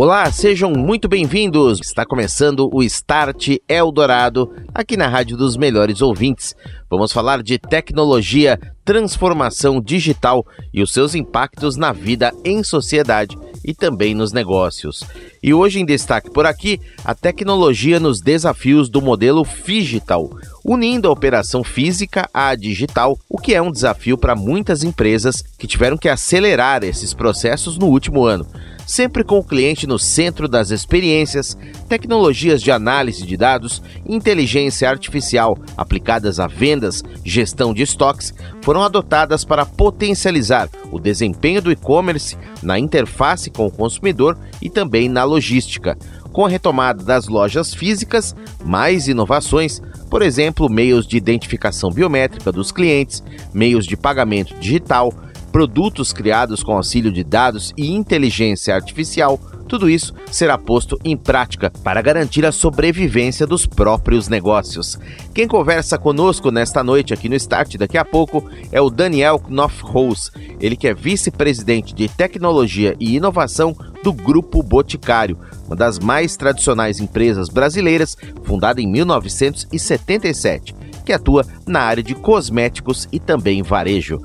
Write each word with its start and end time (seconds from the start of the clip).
Olá, 0.00 0.30
sejam 0.30 0.70
muito 0.70 1.08
bem-vindos. 1.08 1.80
Está 1.80 2.06
começando 2.06 2.70
o 2.72 2.84
Start 2.84 3.56
Eldorado, 3.68 4.48
aqui 4.72 4.96
na 4.96 5.08
Rádio 5.08 5.36
dos 5.36 5.56
Melhores 5.56 6.00
Ouvintes. 6.00 6.54
Vamos 6.88 7.10
falar 7.10 7.42
de 7.42 7.58
tecnologia, 7.58 8.60
transformação 8.84 9.80
digital 9.80 10.46
e 10.72 10.84
os 10.84 10.92
seus 10.92 11.16
impactos 11.16 11.76
na 11.76 11.90
vida 11.90 12.32
em 12.44 12.62
sociedade 12.62 13.36
e 13.64 13.74
também 13.74 14.14
nos 14.14 14.32
negócios. 14.32 15.02
E 15.42 15.52
hoje 15.52 15.80
em 15.80 15.84
destaque 15.84 16.30
por 16.30 16.46
aqui, 16.46 16.80
a 17.04 17.12
tecnologia 17.12 17.98
nos 17.98 18.20
desafios 18.20 18.88
do 18.88 19.02
modelo 19.02 19.42
Figital, 19.42 20.30
unindo 20.64 21.08
a 21.08 21.10
operação 21.10 21.64
física 21.64 22.30
à 22.32 22.54
digital, 22.54 23.18
o 23.28 23.36
que 23.36 23.52
é 23.52 23.60
um 23.60 23.72
desafio 23.72 24.16
para 24.16 24.36
muitas 24.36 24.84
empresas 24.84 25.42
que 25.58 25.66
tiveram 25.66 25.98
que 25.98 26.08
acelerar 26.08 26.84
esses 26.84 27.12
processos 27.12 27.76
no 27.76 27.86
último 27.86 28.24
ano 28.24 28.46
sempre 28.88 29.22
com 29.22 29.38
o 29.38 29.44
cliente 29.44 29.86
no 29.86 29.98
centro 29.98 30.48
das 30.48 30.70
experiências, 30.70 31.56
tecnologias 31.90 32.62
de 32.62 32.70
análise 32.70 33.26
de 33.26 33.36
dados, 33.36 33.82
inteligência 34.06 34.88
artificial 34.88 35.58
aplicadas 35.76 36.40
a 36.40 36.46
vendas, 36.46 37.04
gestão 37.22 37.74
de 37.74 37.82
estoques, 37.82 38.32
foram 38.62 38.82
adotadas 38.82 39.44
para 39.44 39.66
potencializar 39.66 40.70
o 40.90 40.98
desempenho 40.98 41.60
do 41.60 41.70
e-commerce 41.70 42.34
na 42.62 42.78
interface 42.78 43.50
com 43.50 43.66
o 43.66 43.70
consumidor 43.70 44.38
e 44.62 44.70
também 44.70 45.06
na 45.06 45.22
logística. 45.22 45.94
Com 46.32 46.46
a 46.46 46.48
retomada 46.48 47.04
das 47.04 47.28
lojas 47.28 47.74
físicas, 47.74 48.34
mais 48.64 49.06
inovações, 49.06 49.82
por 50.08 50.22
exemplo, 50.22 50.70
meios 50.70 51.06
de 51.06 51.18
identificação 51.18 51.90
biométrica 51.90 52.50
dos 52.50 52.72
clientes, 52.72 53.22
meios 53.52 53.86
de 53.86 53.98
pagamento 53.98 54.54
digital, 54.58 55.12
produtos 55.50 56.12
criados 56.12 56.62
com 56.62 56.72
auxílio 56.72 57.12
de 57.12 57.24
dados 57.24 57.72
e 57.76 57.90
inteligência 57.90 58.74
artificial, 58.74 59.40
tudo 59.68 59.90
isso 59.90 60.14
será 60.32 60.56
posto 60.56 60.98
em 61.04 61.16
prática 61.16 61.70
para 61.84 62.00
garantir 62.00 62.46
a 62.46 62.52
sobrevivência 62.52 63.46
dos 63.46 63.66
próprios 63.66 64.28
negócios. 64.28 64.98
Quem 65.34 65.46
conversa 65.46 65.98
conosco 65.98 66.50
nesta 66.50 66.82
noite 66.82 67.12
aqui 67.12 67.28
no 67.28 67.34
Start 67.34 67.76
daqui 67.76 67.98
a 67.98 68.04
pouco 68.04 68.48
é 68.72 68.80
o 68.80 68.88
Daniel 68.88 69.38
Knopfhaus, 69.38 70.30
ele 70.58 70.76
que 70.76 70.88
é 70.88 70.94
vice-presidente 70.94 71.94
de 71.94 72.08
tecnologia 72.08 72.96
e 72.98 73.16
inovação 73.16 73.76
do 74.02 74.12
Grupo 74.12 74.62
Boticário, 74.62 75.38
uma 75.66 75.76
das 75.76 75.98
mais 75.98 76.36
tradicionais 76.36 76.98
empresas 76.98 77.50
brasileiras, 77.50 78.16
fundada 78.44 78.80
em 78.80 78.86
1977 78.86 80.87
que 81.08 81.12
atua 81.14 81.42
na 81.66 81.80
área 81.80 82.02
de 82.02 82.14
cosméticos 82.14 83.08
e 83.10 83.18
também 83.18 83.62
varejo. 83.62 84.20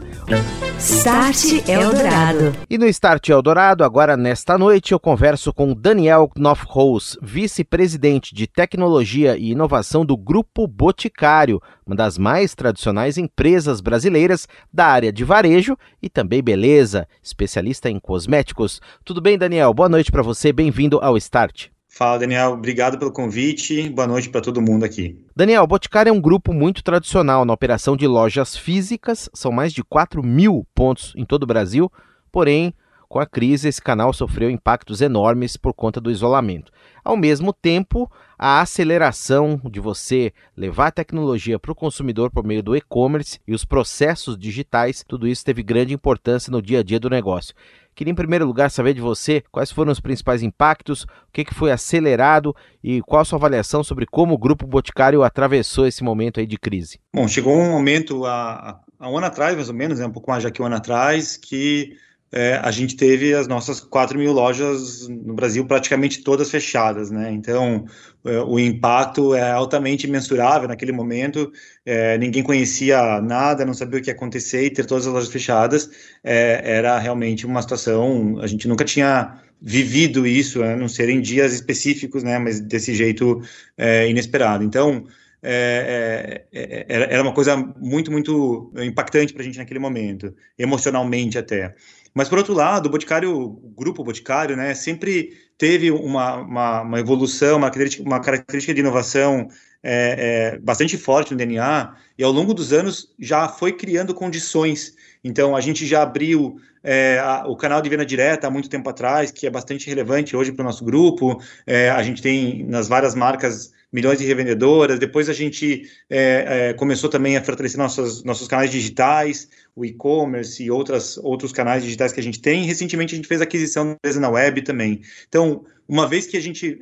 Start 0.77 1.65
Eldorado. 1.65 2.53
E 2.69 2.77
no 2.77 2.85
Start 2.87 3.29
Eldorado, 3.29 3.85
agora 3.85 4.17
nesta 4.17 4.57
noite, 4.57 4.91
eu 4.91 4.99
converso 4.99 5.53
com 5.53 5.73
Daniel 5.73 6.29
Knopfhaus, 6.35 7.17
vice-presidente 7.21 8.35
de 8.35 8.47
tecnologia 8.47 9.37
e 9.37 9.51
inovação 9.51 10.05
do 10.05 10.17
Grupo 10.17 10.67
Boticário, 10.67 11.61
uma 11.87 11.95
das 11.95 12.17
mais 12.17 12.53
tradicionais 12.53 13.17
empresas 13.17 13.79
brasileiras 13.79 14.45
da 14.73 14.85
área 14.85 15.13
de 15.13 15.23
varejo 15.23 15.77
e 16.01 16.09
também 16.09 16.43
beleza, 16.43 17.07
especialista 17.23 17.89
em 17.89 17.97
cosméticos. 17.97 18.81
Tudo 19.05 19.21
bem, 19.21 19.37
Daniel? 19.37 19.73
Boa 19.73 19.87
noite 19.87 20.11
para 20.11 20.21
você, 20.21 20.51
bem-vindo 20.51 20.99
ao 21.01 21.15
Start. 21.15 21.72
Fala, 21.95 22.17
Daniel. 22.17 22.53
Obrigado 22.53 22.97
pelo 22.97 23.11
convite. 23.11 23.87
Boa 23.87 24.07
noite 24.07 24.27
para 24.27 24.41
todo 24.41 24.59
mundo 24.59 24.83
aqui. 24.83 25.15
Daniel, 25.35 25.67
Boticário 25.67 26.09
é 26.09 26.11
um 26.11 26.19
grupo 26.19 26.51
muito 26.51 26.83
tradicional 26.83 27.45
na 27.45 27.53
operação 27.53 27.95
de 27.95 28.07
lojas 28.07 28.57
físicas. 28.57 29.29
São 29.31 29.51
mais 29.51 29.71
de 29.71 29.83
4 29.83 30.23
mil 30.23 30.65
pontos 30.73 31.13
em 31.15 31.23
todo 31.23 31.43
o 31.43 31.45
Brasil. 31.45 31.91
Porém, 32.31 32.73
com 33.13 33.19
a 33.19 33.27
crise, 33.27 33.67
esse 33.67 33.79
canal 33.79 34.11
sofreu 34.11 34.49
impactos 34.49 34.99
enormes 34.99 35.55
por 35.55 35.71
conta 35.71 36.01
do 36.01 36.09
isolamento. 36.09 36.71
Ao 37.03 37.15
mesmo 37.15 37.53
tempo, 37.53 38.11
a 38.39 38.59
aceleração 38.59 39.61
de 39.69 39.79
você 39.79 40.33
levar 40.57 40.87
a 40.87 40.91
tecnologia 40.91 41.59
para 41.59 41.71
o 41.71 41.75
consumidor 41.75 42.31
por 42.31 42.43
meio 42.43 42.63
do 42.63 42.75
e-commerce 42.75 43.39
e 43.47 43.53
os 43.53 43.63
processos 43.63 44.35
digitais, 44.35 45.05
tudo 45.07 45.27
isso 45.27 45.45
teve 45.45 45.61
grande 45.61 45.93
importância 45.93 46.49
no 46.49 46.59
dia 46.59 46.79
a 46.79 46.83
dia 46.83 46.99
do 46.99 47.07
negócio. 47.07 47.53
Queria, 47.93 48.11
em 48.11 48.15
primeiro 48.15 48.47
lugar, 48.47 48.71
saber 48.71 48.95
de 48.95 49.01
você 49.01 49.43
quais 49.51 49.71
foram 49.71 49.91
os 49.91 49.99
principais 49.99 50.41
impactos, 50.41 51.03
o 51.03 51.07
que, 51.31 51.45
foi 51.53 51.71
acelerado 51.71 52.55
e 52.83 52.99
qual 53.03 53.21
a 53.21 53.25
sua 53.25 53.37
avaliação 53.37 53.83
sobre 53.83 54.07
como 54.07 54.33
o 54.33 54.39
Grupo 54.39 54.65
Boticário 54.65 55.21
atravessou 55.21 55.85
esse 55.85 56.03
momento 56.03 56.39
aí 56.39 56.47
de 56.47 56.57
crise. 56.57 56.99
Bom, 57.13 57.27
chegou 57.27 57.55
um 57.55 57.69
momento 57.69 58.25
há, 58.25 58.79
há 58.99 59.07
um 59.07 59.15
ano 59.15 59.27
atrás, 59.27 59.55
mais 59.55 59.69
ou 59.69 59.75
menos, 59.75 59.99
né, 59.99 60.07
um 60.07 60.11
pouco 60.11 60.31
mais 60.31 60.41
já 60.41 60.49
que 60.49 60.63
um 60.63 60.65
ano 60.65 60.77
atrás, 60.77 61.37
que 61.37 61.95
é, 62.35 62.59
a 62.63 62.71
gente 62.71 62.95
teve 62.95 63.31
as 63.35 63.47
nossas 63.47 63.79
4 63.79 64.17
mil 64.17 64.33
lojas 64.33 65.07
no 65.07 65.35
Brasil 65.35 65.63
praticamente 65.67 66.23
todas 66.23 66.49
fechadas, 66.49 67.11
né? 67.11 67.31
Então, 67.31 67.85
é, 68.25 68.39
o 68.39 68.59
impacto 68.59 69.35
é 69.35 69.51
altamente 69.51 70.07
mensurável 70.07 70.67
naquele 70.67 70.91
momento. 70.91 71.51
É, 71.85 72.17
ninguém 72.17 72.41
conhecia 72.41 73.21
nada, 73.21 73.63
não 73.63 73.75
sabia 73.75 73.99
o 73.99 74.01
que 74.01 74.09
ia 74.09 74.15
acontecer 74.15 74.65
e 74.65 74.71
ter 74.71 74.83
todas 74.85 75.05
as 75.05 75.13
lojas 75.13 75.29
fechadas 75.29 75.91
é, 76.23 76.59
era 76.63 76.97
realmente 76.97 77.45
uma 77.45 77.61
situação. 77.61 78.39
A 78.41 78.47
gente 78.47 78.67
nunca 78.67 78.83
tinha 78.83 79.39
vivido 79.61 80.25
isso, 80.25 80.59
né? 80.59 80.75
não 80.75 80.89
serem 80.89 81.21
dias 81.21 81.53
específicos, 81.53 82.23
né? 82.23 82.39
Mas 82.39 82.59
desse 82.59 82.95
jeito 82.95 83.43
é, 83.77 84.09
inesperado. 84.09 84.63
Então, 84.63 85.05
é, 85.45 86.45
é, 86.53 86.85
é, 86.87 87.13
era 87.13 87.21
uma 87.21 87.33
coisa 87.33 87.57
muito, 87.57 88.09
muito 88.09 88.71
impactante 88.77 89.33
para 89.33 89.41
a 89.41 89.45
gente 89.45 89.57
naquele 89.57 89.79
momento, 89.79 90.33
emocionalmente 90.57 91.37
até. 91.37 91.75
Mas, 92.13 92.29
por 92.29 92.37
outro 92.37 92.53
lado, 92.53 92.85
o 92.87 92.89
Boticário, 92.89 93.35
o 93.35 93.73
grupo 93.75 94.03
Boticário, 94.03 94.55
né, 94.55 94.73
sempre 94.75 95.31
teve 95.57 95.89
uma, 95.89 96.35
uma, 96.35 96.81
uma 96.81 96.99
evolução, 96.99 97.57
uma 97.57 97.67
característica, 97.69 98.03
uma 98.03 98.19
característica 98.19 98.73
de 98.73 98.79
inovação 98.81 99.47
é, 99.83 100.53
é, 100.53 100.59
bastante 100.59 100.97
forte 100.97 101.31
no 101.31 101.37
DNA, 101.37 101.95
e 102.17 102.23
ao 102.23 102.31
longo 102.31 102.53
dos 102.53 102.71
anos 102.71 103.13
já 103.19 103.47
foi 103.49 103.73
criando 103.73 104.13
condições. 104.13 104.95
Então, 105.23 105.55
a 105.55 105.61
gente 105.61 105.85
já 105.85 106.01
abriu 106.01 106.57
é, 106.83 107.19
a, 107.19 107.45
o 107.47 107.55
canal 107.55 107.81
de 107.81 107.89
venda 107.89 108.05
direta 108.05 108.47
há 108.47 108.49
muito 108.49 108.69
tempo 108.69 108.89
atrás, 108.89 109.31
que 109.31 109.45
é 109.47 109.49
bastante 109.49 109.87
relevante 109.87 110.35
hoje 110.35 110.51
para 110.51 110.63
o 110.63 110.65
nosso 110.65 110.83
grupo. 110.85 111.41
É, 111.65 111.89
a 111.89 112.01
gente 112.03 112.21
tem 112.21 112.63
nas 112.65 112.87
várias 112.87 113.13
marcas 113.13 113.71
milhões 113.91 114.17
de 114.17 114.25
revendedoras. 114.25 114.99
Depois 114.99 115.29
a 115.29 115.33
gente 115.33 115.89
é, 116.09 116.69
é, 116.69 116.73
começou 116.73 117.09
também 117.09 117.37
a 117.37 117.43
fortalecer 117.43 117.77
nossos, 117.77 118.23
nossos 118.23 118.47
canais 118.47 118.71
digitais, 118.71 119.47
o 119.75 119.85
e-commerce 119.85 120.63
e 120.63 120.71
outras, 120.71 121.17
outros 121.17 121.51
canais 121.51 121.83
digitais 121.83 122.11
que 122.11 122.19
a 122.19 122.23
gente 122.23 122.41
tem. 122.41 122.65
Recentemente 122.65 123.13
a 123.13 123.17
gente 123.17 123.27
fez 123.27 123.39
aquisição 123.39 123.85
da 123.85 123.91
empresa 123.93 124.19
na 124.19 124.29
web 124.29 124.61
também. 124.63 125.01
Então, 125.29 125.63
uma 125.87 126.07
vez 126.07 126.25
que 126.25 126.35
a 126.35 126.41
gente 126.41 126.79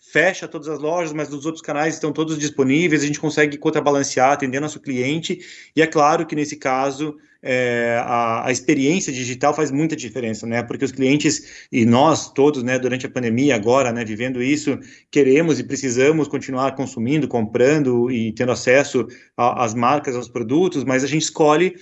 fecha 0.00 0.48
todas 0.48 0.68
as 0.68 0.78
lojas, 0.78 1.12
mas 1.12 1.32
os 1.32 1.44
outros 1.44 1.62
canais 1.62 1.94
estão 1.94 2.12
todos 2.12 2.38
disponíveis, 2.38 3.02
a 3.02 3.06
gente 3.06 3.20
consegue 3.20 3.58
contrabalancear, 3.58 4.32
atender 4.32 4.58
nosso 4.58 4.80
cliente. 4.80 5.38
E 5.76 5.82
é 5.82 5.86
claro 5.86 6.26
que 6.26 6.34
nesse 6.34 6.56
caso 6.56 7.16
é, 7.42 7.96
a, 8.02 8.46
a, 8.46 8.52
experiência 8.52 9.12
digital 9.12 9.54
faz 9.54 9.70
muita 9.70 9.94
diferença, 9.94 10.46
né? 10.46 10.62
Porque 10.62 10.84
os 10.84 10.92
clientes 10.92 11.66
e 11.70 11.84
nós 11.86 12.32
todos, 12.32 12.62
né, 12.62 12.78
durante 12.78 13.06
a 13.06 13.10
pandemia 13.10 13.54
agora, 13.54 13.92
né, 13.92 14.04
vivendo 14.04 14.42
isso, 14.42 14.78
queremos 15.10 15.58
e 15.58 15.64
precisamos 15.64 16.28
continuar 16.28 16.74
consumindo, 16.74 17.28
comprando 17.28 18.10
e 18.10 18.32
tendo 18.32 18.52
acesso 18.52 19.06
às 19.36 19.74
marcas, 19.74 20.16
aos 20.16 20.28
produtos, 20.28 20.84
mas 20.84 21.04
a 21.04 21.06
gente 21.06 21.22
escolhe 21.22 21.76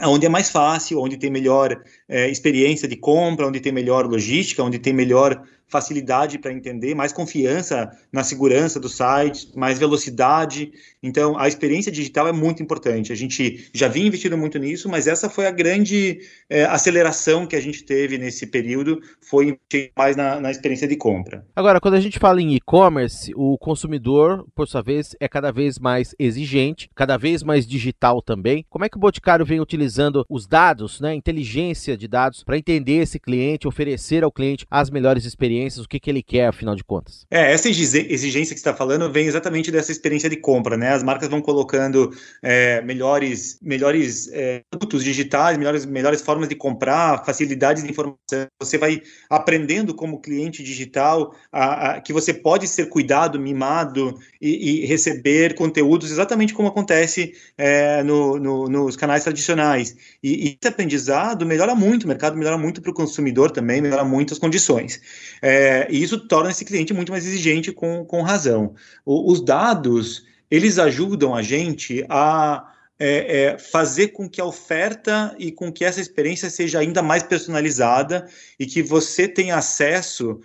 onde 0.00 0.26
é 0.26 0.28
mais 0.28 0.50
fácil, 0.50 1.00
onde 1.00 1.16
tem 1.16 1.30
melhor 1.30 1.80
é, 2.08 2.28
experiência 2.28 2.88
de 2.88 2.96
compra, 2.96 3.46
onde 3.46 3.60
tem 3.60 3.72
melhor 3.72 4.06
logística, 4.06 4.62
onde 4.62 4.78
tem 4.78 4.92
melhor 4.92 5.40
facilidade 5.74 6.38
para 6.38 6.52
entender, 6.52 6.94
mais 6.94 7.12
confiança 7.12 7.90
na 8.12 8.22
segurança 8.22 8.78
do 8.78 8.88
site, 8.88 9.48
mais 9.56 9.76
velocidade. 9.76 10.70
Então, 11.02 11.36
a 11.36 11.48
experiência 11.48 11.90
digital 11.90 12.28
é 12.28 12.32
muito 12.32 12.62
importante. 12.62 13.12
A 13.12 13.16
gente 13.16 13.68
já 13.74 13.88
vinha 13.88 14.06
investindo 14.06 14.38
muito 14.38 14.56
nisso, 14.56 14.88
mas 14.88 15.08
essa 15.08 15.28
foi 15.28 15.48
a 15.48 15.50
grande 15.50 16.20
é, 16.48 16.64
aceleração 16.64 17.44
que 17.44 17.56
a 17.56 17.60
gente 17.60 17.82
teve 17.82 18.16
nesse 18.18 18.46
período, 18.46 19.00
foi 19.20 19.58
mais 19.98 20.14
na, 20.14 20.40
na 20.40 20.50
experiência 20.52 20.86
de 20.86 20.96
compra. 20.96 21.44
Agora, 21.56 21.80
quando 21.80 21.94
a 21.94 22.00
gente 22.00 22.20
fala 22.20 22.40
em 22.40 22.54
e-commerce, 22.54 23.32
o 23.34 23.58
consumidor, 23.58 24.46
por 24.54 24.68
sua 24.68 24.80
vez, 24.80 25.16
é 25.18 25.26
cada 25.26 25.50
vez 25.50 25.76
mais 25.80 26.14
exigente, 26.20 26.88
cada 26.94 27.16
vez 27.16 27.42
mais 27.42 27.66
digital 27.66 28.22
também. 28.22 28.64
Como 28.70 28.84
é 28.84 28.88
que 28.88 28.96
o 28.96 29.00
Boticário 29.00 29.44
vem 29.44 29.60
utilizando 29.60 30.24
os 30.30 30.46
dados, 30.46 31.00
né, 31.00 31.12
inteligência 31.14 31.96
de 31.96 32.06
dados, 32.06 32.44
para 32.44 32.56
entender 32.56 33.02
esse 33.02 33.18
cliente, 33.18 33.66
oferecer 33.66 34.22
ao 34.22 34.30
cliente 34.30 34.64
as 34.70 34.88
melhores 34.88 35.24
experiências 35.24 35.63
exigências, 35.64 35.84
o 35.84 35.88
que, 35.88 35.98
que 35.98 36.10
ele 36.10 36.22
quer, 36.22 36.46
afinal 36.46 36.74
de 36.74 36.84
contas? 36.84 37.26
É, 37.30 37.52
essa 37.52 37.68
exigência 37.68 38.54
que 38.54 38.60
você 38.60 38.68
está 38.68 38.74
falando 38.74 39.10
vem 39.10 39.26
exatamente 39.26 39.70
dessa 39.70 39.92
experiência 39.92 40.28
de 40.28 40.36
compra, 40.36 40.76
né? 40.76 40.90
As 40.92 41.02
marcas 41.02 41.28
vão 41.28 41.40
colocando 41.40 42.10
é, 42.42 42.80
melhores, 42.82 43.58
melhores 43.62 44.28
é, 44.32 44.62
produtos 44.70 45.02
digitais, 45.02 45.58
melhores, 45.58 45.84
melhores 45.84 46.20
formas 46.20 46.48
de 46.48 46.54
comprar, 46.54 47.24
facilidades 47.24 47.82
de 47.82 47.90
informação. 47.90 48.14
Você 48.60 48.78
vai 48.78 49.02
aprendendo 49.28 49.94
como 49.94 50.20
cliente 50.20 50.62
digital 50.62 51.34
a, 51.50 51.90
a, 51.90 52.00
que 52.00 52.12
você 52.12 52.32
pode 52.32 52.68
ser 52.68 52.88
cuidado, 52.88 53.40
mimado 53.40 54.18
e, 54.40 54.82
e 54.82 54.86
receber 54.86 55.54
conteúdos 55.54 56.10
exatamente 56.10 56.54
como 56.54 56.68
acontece 56.68 57.34
é, 57.56 58.02
no, 58.02 58.38
no, 58.38 58.68
nos 58.68 58.96
canais 58.96 59.22
tradicionais. 59.22 59.96
E, 60.22 60.48
e 60.48 60.58
esse 60.60 60.68
aprendizado 60.68 61.46
melhora 61.46 61.74
muito, 61.74 62.04
o 62.04 62.08
mercado 62.08 62.36
melhora 62.36 62.58
muito 62.58 62.80
para 62.80 62.90
o 62.90 62.94
consumidor 62.94 63.50
também, 63.50 63.80
melhora 63.80 64.04
muito 64.04 64.32
as 64.32 64.38
condições. 64.38 65.00
É, 65.46 65.86
e 65.90 66.02
isso 66.02 66.26
torna 66.26 66.50
esse 66.50 66.64
cliente 66.64 66.94
muito 66.94 67.12
mais 67.12 67.26
exigente 67.26 67.70
com, 67.70 68.02
com 68.02 68.22
razão. 68.22 68.74
O, 69.04 69.30
os 69.30 69.44
dados, 69.44 70.24
eles 70.50 70.78
ajudam 70.78 71.34
a 71.34 71.42
gente 71.42 72.02
a 72.08 72.72
é, 72.98 73.42
é, 73.42 73.58
fazer 73.58 74.08
com 74.08 74.26
que 74.26 74.40
a 74.40 74.44
oferta 74.46 75.36
e 75.38 75.52
com 75.52 75.70
que 75.70 75.84
essa 75.84 76.00
experiência 76.00 76.48
seja 76.48 76.78
ainda 76.78 77.02
mais 77.02 77.22
personalizada 77.22 78.26
e 78.58 78.64
que 78.64 78.82
você 78.82 79.28
tenha 79.28 79.56
acesso 79.56 80.40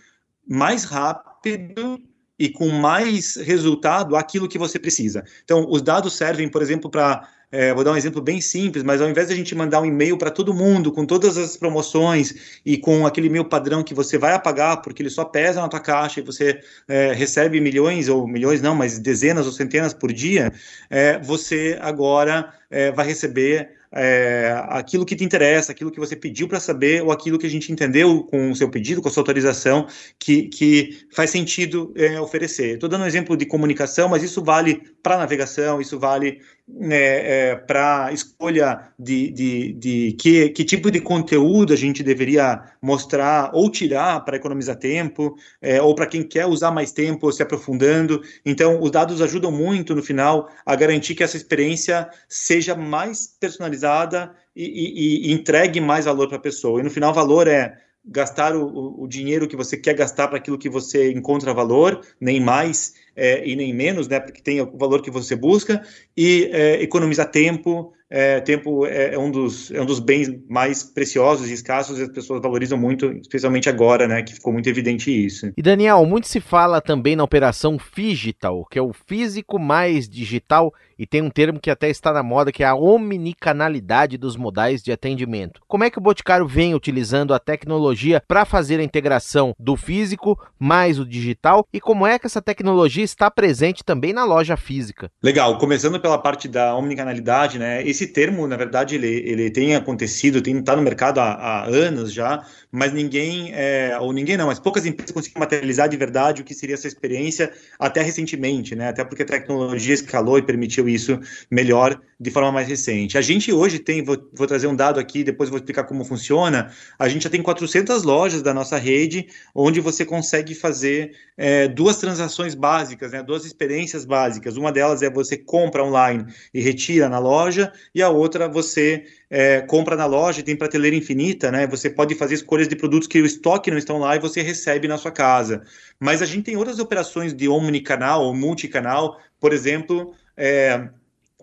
mais 0.46 0.84
rápido 0.84 1.98
e 2.40 2.48
com 2.50 2.70
mais 2.70 3.36
resultado 3.36 4.16
àquilo 4.16 4.48
que 4.48 4.58
você 4.58 4.80
precisa. 4.80 5.24
Então, 5.44 5.68
os 5.70 5.82
dados 5.82 6.14
servem, 6.16 6.48
por 6.48 6.62
exemplo, 6.62 6.90
para 6.90 7.28
é, 7.52 7.74
vou 7.74 7.84
dar 7.84 7.94
um 7.94 7.98
exemplo 7.98 8.22
bem 8.22 8.40
simples, 8.40 8.84
mas 8.84 9.02
ao 9.02 9.10
invés 9.10 9.28
de 9.28 9.34
a 9.34 9.36
gente 9.36 9.56
mandar 9.56 9.82
um 9.82 9.86
e-mail 9.86 10.18
para 10.18 10.30
todo 10.30 10.54
mundo 10.54 10.92
com 10.92 11.04
todas 11.04 11.36
as 11.36 11.58
promoções 11.58 12.60
e 12.64 12.78
com 12.78 13.08
aquele 13.08 13.26
e-mail 13.26 13.46
padrão 13.46 13.84
que 13.84 13.94
você 13.94 14.20
vai 14.20 14.34
apagar 14.34 14.84
porque 14.84 15.02
ele 15.02 15.10
só 15.10 15.26
pesa 15.26 15.60
na 15.60 15.68
tua 15.68 15.80
caixa 15.80 16.20
e 16.20 16.24
você 16.24 16.62
é, 16.88 17.12
recebe 17.14 17.60
milhões 17.60 18.08
ou 18.08 18.28
milhões 18.28 18.62
não, 18.62 18.76
mas 18.76 19.00
dezenas 19.00 19.48
ou 19.48 19.52
centenas 19.52 19.96
por 19.96 20.14
dia, 20.14 20.54
é, 20.92 21.18
você 21.20 21.78
agora 21.82 22.54
é, 22.70 22.92
vai 22.92 23.08
receber 23.08 23.79
é, 23.92 24.54
aquilo 24.70 25.06
que 25.06 25.16
te 25.16 25.24
interessa, 25.24 25.72
aquilo 25.72 25.92
que 25.92 26.00
você 26.00 26.16
pediu 26.16 26.48
para 26.48 26.60
saber, 26.60 27.04
ou 27.04 27.12
aquilo 27.12 27.40
que 27.40 27.48
a 27.48 27.50
gente 27.50 27.72
entendeu 27.72 28.24
com 28.24 28.52
o 28.52 28.56
seu 28.56 28.70
pedido, 28.70 29.02
com 29.02 29.10
a 29.10 29.12
sua 29.12 29.22
autorização, 29.22 29.88
que, 30.20 30.44
que 30.44 31.08
faz 31.12 31.30
sentido 31.30 31.94
é, 31.96 32.20
oferecer. 32.20 32.76
Estou 32.76 32.90
dando 32.90 33.04
um 33.04 33.08
exemplo 33.08 33.36
de 33.36 33.46
comunicação, 33.46 34.08
mas 34.10 34.24
isso 34.24 34.44
vale 34.44 34.82
para 35.02 35.18
navegação, 35.18 35.80
isso 35.82 35.98
vale 36.00 36.42
é, 36.90 37.50
é 37.50 37.56
para 37.56 38.12
escolha 38.14 38.92
de, 38.98 39.32
de, 39.32 39.74
de 39.74 40.12
que, 40.20 40.50
que 40.50 40.64
tipo 40.64 40.92
de 40.92 41.02
conteúdo 41.02 41.74
a 41.74 41.76
gente 41.76 42.04
deveria 42.04 42.62
mostrar 42.82 43.52
ou 43.54 43.70
tirar 43.72 44.24
para 44.24 44.38
economizar 44.38 44.76
tempo, 44.76 45.36
é, 45.62 45.82
ou 45.82 45.96
para 45.96 46.06
quem 46.06 46.24
quer 46.24 46.46
usar 46.46 46.72
mais 46.72 46.92
tempo 46.92 47.32
se 47.32 47.42
aprofundando. 47.42 48.22
Então, 48.46 48.82
os 48.82 48.92
dados 48.92 49.22
ajudam 49.22 49.52
muito 49.52 49.96
no 49.96 50.04
final 50.04 50.50
a 50.66 50.76
garantir 50.76 51.16
que 51.16 51.24
essa 51.24 51.38
experiência 51.38 52.10
seja 52.28 52.76
mais 52.76 53.28
personalizada 53.40 54.32
e, 54.56 54.66
e, 54.66 55.30
e 55.30 55.34
entregue 55.34 55.82
mais 55.82 56.06
valor 56.06 56.28
para 56.28 56.38
a 56.38 56.42
pessoa. 56.42 56.80
E 56.80 56.84
no 56.84 56.90
final, 56.90 57.14
valor 57.14 57.48
é 57.48 57.89
gastar 58.10 58.56
o, 58.56 59.04
o, 59.04 59.08
dinheiro 59.08 59.48
que 59.48 59.56
você 59.56 59.78
quer 59.78 59.94
gastar 59.94 60.28
para 60.28 60.38
aquilo 60.38 60.58
que 60.58 60.70
você 60.70 61.12
encontra 61.12 61.54
valor, 61.54 62.02
nem 62.20 62.40
mais 62.40 62.94
é, 63.16 63.48
e 63.48 63.56
nem 63.56 63.74
menos, 63.74 64.08
né, 64.08 64.20
porque 64.20 64.42
tem 64.42 64.62
o 64.62 64.78
valor 64.78 65.02
que 65.02 65.12
você 65.12 65.36
busca, 65.36 65.82
e 66.18 66.50
é, 66.52 66.82
economizar 66.82 67.30
tempo, 67.30 67.94
é, 68.10 68.40
tempo 68.40 68.86
é, 68.86 69.14
é, 69.14 69.20
um 69.20 69.30
dos, 69.30 69.72
é 69.72 69.82
um 69.82 69.86
dos 69.86 70.00
bens 70.00 70.30
mais 70.50 70.84
preciosos 70.84 71.50
e 71.50 71.54
escassos 71.54 72.00
e 72.00 72.04
as 72.04 72.10
pessoas 72.10 72.42
valorizam 72.42 72.78
muito, 72.78 73.12
especialmente 73.12 73.70
agora, 73.70 74.08
né, 74.08 74.24
que 74.24 74.34
ficou 74.34 74.52
muito 74.52 74.68
evidente 74.70 75.12
isso. 75.12 75.52
E 75.56 75.62
Daniel, 75.62 76.06
muito 76.06 76.28
se 76.28 76.40
fala 76.40 76.82
também 76.82 77.16
na 77.16 77.24
operação 77.24 77.78
Figital, 77.78 78.66
que 78.66 78.80
é 78.80 78.82
o 78.82 78.94
físico 78.94 79.60
mais 79.60 80.10
digital, 80.10 80.74
e 81.00 81.08
tem 81.08 81.22
um 81.22 81.30
termo 81.30 81.62
que 81.62 81.72
até 81.72 81.90
está 81.90 82.12
na 82.12 82.22
moda, 82.22 82.52
que 82.52 82.62
é 82.62 82.68
a 82.68 82.76
omnicanalidade 82.76 84.18
dos 84.18 84.36
modais 84.36 84.84
de 84.84 84.92
atendimento. 84.92 85.62
Como 85.66 85.86
é 85.86 85.90
que 85.90 85.98
o 85.98 86.02
Boticário 86.02 86.46
vem 86.46 86.76
utilizando 86.76 87.34
a 87.34 87.40
tecnologia 87.40 88.22
para 88.28 88.44
fazer 88.44 88.82
a 88.82 88.84
integração 88.84 89.56
do 89.58 89.78
físico 89.78 90.38
mais 90.60 91.00
o 91.00 91.06
digital 91.06 91.66
e 91.72 91.80
como 91.80 92.06
é 92.06 92.20
que 92.20 92.26
essa 92.26 92.42
tecnologia 92.42 93.04
está 93.04 93.32
presente 93.32 93.84
também 93.84 94.12
na 94.12 94.26
loja 94.26 94.58
física? 94.58 95.10
Legal, 95.24 95.58
começando 95.58 96.00
pela 96.02 96.18
parte 96.18 96.50
da 96.50 96.76
omnicanalidade, 96.76 97.58
né? 97.58 97.82
Esse 97.88 98.06
termo, 98.06 98.46
na 98.46 98.58
verdade, 98.58 98.96
ele, 98.96 99.08
ele 99.08 99.50
tem 99.50 99.76
acontecido, 99.76 100.42
tem 100.42 100.60
está 100.60 100.76
no 100.76 100.82
mercado 100.82 101.20
há, 101.20 101.32
há, 101.32 101.66
anos 101.66 102.12
já, 102.12 102.44
mas 102.70 102.92
ninguém, 102.92 103.52
é, 103.54 103.98
ou 104.02 104.12
ninguém 104.12 104.36
não, 104.36 104.48
mas 104.48 104.60
poucas 104.60 104.86
empresas 104.86 105.14
conseguem 105.14 105.40
materializar 105.40 105.88
de 105.88 105.96
verdade 105.96 106.42
o 106.42 106.46
que 106.46 106.54
seria 106.54 106.76
essa 106.76 106.88
experiência 106.88 107.52
até 107.80 108.02
recentemente, 108.02 108.76
né? 108.76 108.90
Até 108.90 109.06
porque 109.06 109.24
a 109.24 109.26
tecnologia 109.26 109.94
escalou 109.94 110.38
e 110.38 110.42
permitiu 110.42 110.89
isso 110.90 111.20
melhor 111.50 112.00
de 112.20 112.30
forma 112.30 112.52
mais 112.52 112.68
recente. 112.68 113.18
A 113.18 113.22
gente 113.22 113.54
hoje 113.54 113.80
tem, 113.80 114.04
vou, 114.04 114.18
vou 114.34 114.46
trazer 114.46 114.68
um 114.68 114.76
dado 114.76 115.00
aqui, 115.00 115.24
depois 115.24 115.50
vou 115.50 115.58
explicar 115.58 115.86
como 115.86 116.04
funciona, 116.04 116.70
a 116.98 117.08
gente 117.08 117.24
já 117.24 117.30
tem 117.30 117.42
400 117.42 118.04
lojas 118.04 118.42
da 118.42 118.54
nossa 118.54 118.78
rede, 118.78 119.28
onde 119.56 119.80
você 119.80 120.04
consegue 120.04 120.54
fazer 120.54 121.12
é, 121.38 121.70
duas 121.70 121.98
transações 121.98 122.56
básicas, 122.56 123.14
né, 123.14 123.24
duas 123.24 123.46
experiências 123.46 124.04
básicas. 124.04 124.58
Uma 124.58 124.72
delas 124.72 125.02
é 125.02 125.10
você 125.10 125.38
compra 125.38 125.84
online 125.84 126.26
e 126.54 126.60
retira 126.60 127.08
na 127.08 127.20
loja, 127.20 127.72
e 127.96 128.02
a 128.02 128.10
outra 128.10 128.50
você 128.50 129.06
é, 129.30 129.62
compra 129.62 129.96
na 129.96 130.06
loja 130.06 130.44
tem 130.44 130.56
prateleira 130.56 130.96
infinita, 130.96 131.52
né? 131.52 131.68
Você 131.68 131.90
pode 131.90 132.16
fazer 132.16 132.34
escolhas 132.34 132.68
de 132.68 132.76
produtos 132.76 133.08
que 133.08 133.22
o 133.22 133.26
estoque 133.26 133.70
não 133.70 133.78
estão 133.78 134.00
lá 134.00 134.16
e 134.16 134.20
você 134.20 134.42
recebe 134.42 134.88
na 134.88 134.98
sua 134.98 135.12
casa. 135.12 135.62
Mas 136.00 136.22
a 136.22 136.26
gente 136.26 136.46
tem 136.46 136.58
outras 136.58 136.80
operações 136.80 137.34
de 137.34 137.48
omnicanal 137.48 138.24
ou 138.24 138.34
multicanal, 138.34 139.20
por 139.40 139.54
exemplo, 139.54 140.14
é, 140.40 140.90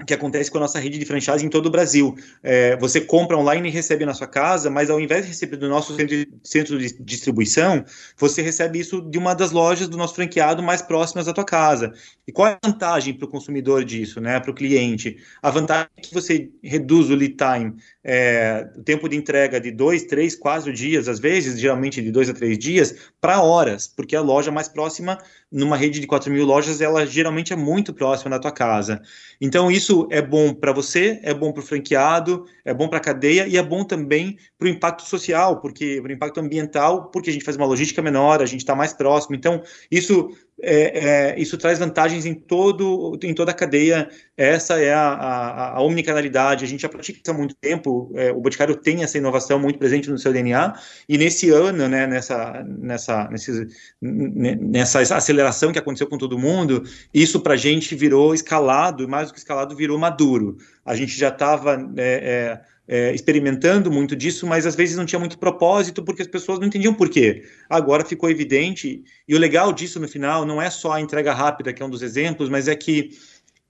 que 0.07 0.13
acontece 0.13 0.51
com 0.51 0.59
a 0.59 0.63
nossa 0.63 0.79
rede 0.79 0.99
de 0.99 1.05
franchise 1.05 1.45
em 1.45 1.49
todo 1.49 1.67
o 1.67 1.71
Brasil. 1.71 2.15
É, 2.43 2.77
você 2.77 3.01
compra 3.01 3.37
online 3.37 3.69
e 3.69 3.73
recebe 3.73 4.05
na 4.05 4.13
sua 4.13 4.27
casa, 4.27 4.69
mas 4.69 4.91
ao 4.91 5.01
invés 5.01 5.23
de 5.23 5.29
receber 5.29 5.57
do 5.57 5.69
nosso 5.69 5.97
centro 6.43 6.79
de 6.79 6.93
distribuição, 7.03 7.85
você 8.17 8.43
recebe 8.43 8.79
isso 8.79 9.01
de 9.01 9.17
uma 9.17 9.35
das 9.35 9.53
lojas 9.53 9.89
do 9.89 9.97
nosso 9.97 10.15
franqueado 10.15 10.63
mais 10.63 10.83
próximas 10.83 11.27
da 11.27 11.33
tua 11.33 11.45
casa. 11.45 11.95
E 12.27 12.33
qual 12.33 12.49
é 12.49 12.59
a 12.61 12.69
vantagem 12.69 13.15
para 13.15 13.25
o 13.25 13.31
consumidor 13.31 13.85
disso, 13.85 14.21
né, 14.21 14.41
para 14.41 14.51
o 14.51 14.55
cliente? 14.55 15.17
A 15.41 15.49
vantagem 15.49 15.89
é 15.97 16.01
que 16.01 16.13
você 16.13 16.51
reduz 16.61 17.09
o 17.09 17.15
lead 17.15 17.37
time, 17.37 17.75
é, 18.03 18.69
o 18.77 18.83
tempo 18.83 19.09
de 19.09 19.17
entrega 19.17 19.61
de 19.61 19.71
dois, 19.71 20.05
três, 20.05 20.35
quatro 20.35 20.73
dias, 20.73 21.09
às 21.09 21.21
vezes, 21.21 21.61
geralmente 21.61 22.03
de 22.03 22.11
dois 22.11 22.29
a 22.29 22.35
três 22.35 22.59
dias, 22.59 23.13
para 23.21 23.41
horas, 23.41 23.87
porque 23.87 24.17
a 24.17 24.21
loja 24.21 24.51
mais 24.51 24.69
próxima, 24.69 25.19
numa 25.53 25.77
rede 25.77 26.01
de 26.01 26.07
4 26.07 26.31
mil 26.33 26.45
lojas, 26.45 26.81
ela 26.81 27.07
geralmente 27.07 27.53
é 27.53 27.57
muito 27.57 27.95
próxima 27.95 28.31
da 28.31 28.39
tua 28.41 28.51
casa. 28.51 29.01
Então, 29.41 29.71
isso 29.71 30.09
é 30.11 30.21
bom 30.21 30.53
para 30.53 30.73
você, 30.73 31.21
é 31.23 31.33
bom 31.33 31.53
para 31.53 31.63
o 31.63 31.67
franqueado, 31.67 32.45
é 32.65 32.75
bom 32.75 32.89
para 32.89 32.99
a 32.99 33.01
cadeia 33.01 33.47
e 33.47 33.57
é 33.57 33.63
bom 33.63 33.85
também 33.85 34.37
para 34.59 34.67
o 34.67 34.69
impacto 34.69 35.03
social, 35.03 35.61
porque 35.61 36.01
para 36.03 36.11
o 36.11 36.15
impacto 36.15 36.41
ambiental, 36.41 37.11
porque 37.11 37.31
a 37.31 37.33
gente 37.33 37.45
faz 37.45 37.57
uma 37.57 37.67
logística 37.67 38.03
menor, 38.03 38.43
a 38.43 38.47
gente 38.47 38.61
está 38.61 38.75
mais 38.75 38.93
próximo. 38.93 39.37
Então, 39.37 39.63
isso 39.91 40.31
é, 40.63 41.35
é, 41.35 41.41
isso 41.41 41.59
traz 41.59 41.79
vantagens 41.79 42.25
em, 42.25 42.35
todo, 42.35 43.19
em 43.23 43.35
toda 43.35 43.51
a 43.51 43.55
cadeia. 43.55 44.09
Essa 44.37 44.79
é 44.81 44.93
a, 44.93 45.09
a, 45.13 45.77
a 45.77 45.83
omnicanalidade. 45.83 46.65
A 46.65 46.69
gente 46.69 46.83
já 46.83 46.89
pratica 46.89 47.31
há 47.31 47.35
muito 47.35 47.55
tempo. 47.55 48.13
É, 48.15 48.31
o 48.31 48.41
Boticário 48.41 48.77
tem 48.77 49.03
essa 49.03 49.17
inovação 49.17 49.59
muito 49.59 49.79
presente 49.79 50.11
no 50.11 50.19
seu 50.19 50.33
DNA. 50.33 50.79
E 51.09 51.17
nesse 51.17 51.51
ano, 51.51 51.89
né, 51.89 52.07
nessa, 52.07 52.63
nessa, 52.65 53.29
nesse, 53.31 53.67
nessa 54.01 55.01
aceleração 55.01 55.73
que 55.73 55.79
aconteceu 55.79 56.07
com 56.07 56.19
todo 56.19 56.39
mundo, 56.39 56.83
isso 57.15 57.41
para 57.41 57.55
a 57.55 57.57
gente 57.57 57.95
virou 57.95 58.35
escalado, 58.35 59.05
e 59.05 59.07
mais 59.07 59.29
do 59.29 59.33
que 59.33 59.39
escalado, 59.39 59.75
virou 59.75 59.99
maduro. 59.99 60.59
A 60.85 60.95
gente 60.95 61.17
já 61.17 61.29
estava 61.29 61.75
é, 61.97 62.61
é 62.63 62.77
é, 62.89 63.13
experimentando 63.13 63.91
muito 63.91 64.15
disso, 64.15 64.47
mas 64.47 64.67
às 64.67 64.77
vezes 64.77 64.97
não 64.97 65.05
tinha 65.05 65.19
muito 65.19 65.39
propósito 65.39 66.05
porque 66.05 66.23
as 66.23 66.29
pessoas 66.29 66.59
não 66.59 66.67
entendiam 66.67 66.95
por 66.95 67.09
quê. 67.09 67.45
Agora 67.69 68.05
ficou 68.05 68.31
evidente, 68.31 69.03
e 69.27 69.35
o 69.35 69.39
legal 69.39 69.73
disso 69.73 69.99
no 69.99 70.07
final 70.07 70.47
não 70.47 70.63
é 70.63 70.71
só 70.71 70.93
a 70.93 71.01
entrega 71.01 71.33
rápida, 71.33 71.73
que 71.73 71.83
é 71.83 71.87
um 71.87 71.91
dos 71.91 72.03
exemplos, 72.03 72.49
mas 72.49 72.69
é 72.69 72.77
que 72.77 73.11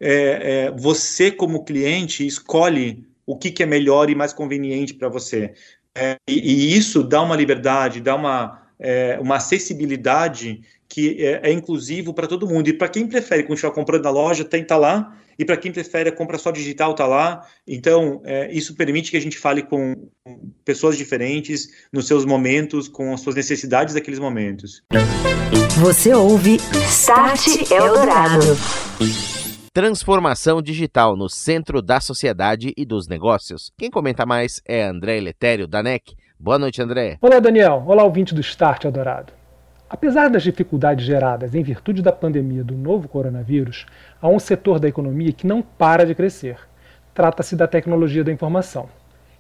é, 0.01 0.67
é, 0.67 0.71
você, 0.71 1.31
como 1.31 1.65
cliente, 1.65 2.27
escolhe 2.27 3.07
o 3.25 3.37
que, 3.37 3.51
que, 3.51 3.63
é 3.63 3.67
melhor 3.67 4.09
e 4.09 4.15
mais 4.15 4.33
conveniente 4.33 4.95
para 4.95 5.09
você. 5.09 5.53
É, 5.95 6.17
e, 6.29 6.35
e, 6.35 6.77
isso 6.77 7.03
dá 7.03 7.23
uma 7.23 7.35
liberdade, 7.35 8.01
dá 8.01 8.15
uma, 8.15 8.63
é, 8.79 9.19
uma 9.21 9.37
acessibilidade 9.37 10.61
que 10.89 11.25
é, 11.25 11.51
é 11.51 11.53
inclusivo 11.53 12.15
para 12.15 12.27
todo 12.27 12.47
mundo. 12.47 12.69
E 12.69 12.73
para 12.73 12.89
quem 12.89 13.07
prefere 13.07 13.43
continuar 13.43 13.73
comprando 13.73 14.05
na 14.05 14.11
loja, 14.11 14.45
tem 14.45 14.65
tá 14.65 14.77
lá. 14.77 15.17
E 15.39 15.45
para 15.45 15.57
quem 15.57 15.71
prefere 15.71 16.09
a 16.09 16.13
compra 16.13 16.39
só 16.39 16.51
digital, 16.51 16.93
está 16.93 17.07
lá. 17.07 17.47
Então, 17.67 18.23
é, 18.25 18.51
isso 18.51 18.75
permite 18.75 19.11
que 19.11 19.17
a 19.17 19.21
gente 19.21 19.37
fale 19.37 19.63
com 19.63 19.95
pessoas 20.65 20.97
diferentes, 20.97 21.69
nos 21.93 22.07
seus 22.07 22.25
momentos, 22.25 22.89
com 22.89 23.13
as 23.13 23.21
suas 23.21 23.35
necessidades 23.35 23.95
daqueles 23.95 24.19
momentos. 24.19 24.83
Você 25.79 26.15
ouve 26.15 26.59
Start 26.89 27.71
Eldorado. 27.71 28.57
Transformação 29.77 30.63
digital 30.63 31.15
no 31.19 31.29
centro 31.29 31.83
da 31.83 32.01
sociedade 32.01 32.73
e 32.79 32.83
dos 32.87 33.07
negócios. 33.07 33.71
Quem 33.77 33.91
comenta 33.91 34.25
mais 34.25 34.59
é 34.67 34.83
André 34.83 35.21
Letério, 35.21 35.69
da 35.69 35.83
NEC. 35.83 36.17
Boa 36.41 36.59
noite, 36.59 36.81
André. 36.81 37.19
Olá, 37.21 37.39
Daniel. 37.41 37.85
Olá, 37.87 38.03
ouvinte 38.03 38.35
do 38.35 38.41
Start 38.41 38.87
Eldorado. 38.87 39.35
Apesar 39.87 40.31
das 40.31 40.43
dificuldades 40.43 41.05
geradas 41.05 41.55
em 41.55 41.63
virtude 41.63 42.01
da 42.01 42.11
pandemia 42.11 42.65
do 42.65 42.75
novo 42.75 43.07
coronavírus, 43.07 43.85
há 44.19 44.29
um 44.29 44.39
setor 44.39 44.81
da 44.81 44.89
economia 44.89 45.31
que 45.31 45.47
não 45.47 45.61
para 45.61 46.07
de 46.07 46.15
crescer. 46.15 46.57
Trata-se 47.13 47.55
da 47.55 47.69
tecnologia 47.69 48.25
da 48.25 48.33
informação. 48.33 48.89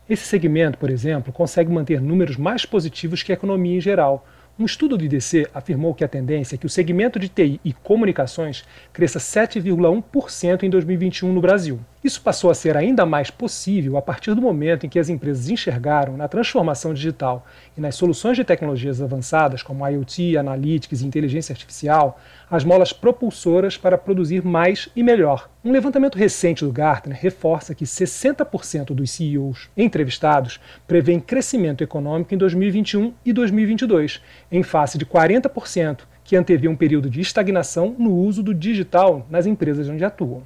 Esse 0.06 0.26
segmento, 0.26 0.76
por 0.76 0.90
exemplo, 0.90 1.32
consegue 1.32 1.72
manter 1.72 1.98
números 1.98 2.36
mais 2.36 2.66
positivos 2.66 3.22
que 3.22 3.32
a 3.32 3.36
economia 3.36 3.78
em 3.78 3.80
geral, 3.80 4.26
um 4.58 4.64
estudo 4.64 4.96
do 4.96 5.04
IDC 5.04 5.48
afirmou 5.52 5.94
que 5.94 6.02
a 6.02 6.08
tendência 6.08 6.54
é 6.54 6.58
que 6.58 6.64
o 6.64 6.70
segmento 6.70 7.18
de 7.18 7.28
TI 7.28 7.60
e 7.62 7.74
comunicações 7.74 8.64
cresça 8.90 9.18
7,1% 9.18 10.62
em 10.62 10.70
2021 10.70 11.30
no 11.30 11.42
Brasil. 11.42 11.78
Isso 12.04 12.20
passou 12.20 12.50
a 12.50 12.54
ser 12.54 12.76
ainda 12.76 13.04
mais 13.06 13.30
possível 13.30 13.96
a 13.96 14.02
partir 14.02 14.34
do 14.34 14.42
momento 14.42 14.86
em 14.86 14.88
que 14.88 14.98
as 14.98 15.08
empresas 15.08 15.48
enxergaram 15.48 16.16
na 16.16 16.28
transformação 16.28 16.92
digital 16.92 17.46
e 17.76 17.80
nas 17.80 17.94
soluções 17.94 18.36
de 18.36 18.44
tecnologias 18.44 19.00
avançadas 19.00 19.62
como 19.62 19.86
IoT, 19.86 20.36
Analytics 20.36 21.00
e 21.00 21.06
inteligência 21.06 21.52
artificial 21.52 22.20
as 22.50 22.64
molas 22.64 22.92
propulsoras 22.92 23.76
para 23.76 23.98
produzir 23.98 24.44
mais 24.44 24.88
e 24.94 25.02
melhor. 25.02 25.50
Um 25.64 25.72
levantamento 25.72 26.16
recente 26.16 26.64
do 26.64 26.70
Gartner 26.70 27.18
reforça 27.20 27.74
que 27.74 27.84
60% 27.84 28.94
dos 28.94 29.10
CEOs 29.10 29.68
entrevistados 29.76 30.60
prevêem 30.86 31.18
crescimento 31.18 31.82
econômico 31.82 32.32
em 32.32 32.38
2021 32.38 33.12
e 33.24 33.32
2022, 33.32 34.22
em 34.52 34.62
face 34.62 34.96
de 34.96 35.04
40% 35.04 36.00
que 36.22 36.36
anteviam 36.36 36.72
um 36.72 36.76
período 36.76 37.08
de 37.08 37.20
estagnação 37.20 37.94
no 37.98 38.12
uso 38.12 38.42
do 38.42 38.54
digital 38.54 39.26
nas 39.30 39.46
empresas 39.46 39.88
onde 39.88 40.04
atuam. 40.04 40.42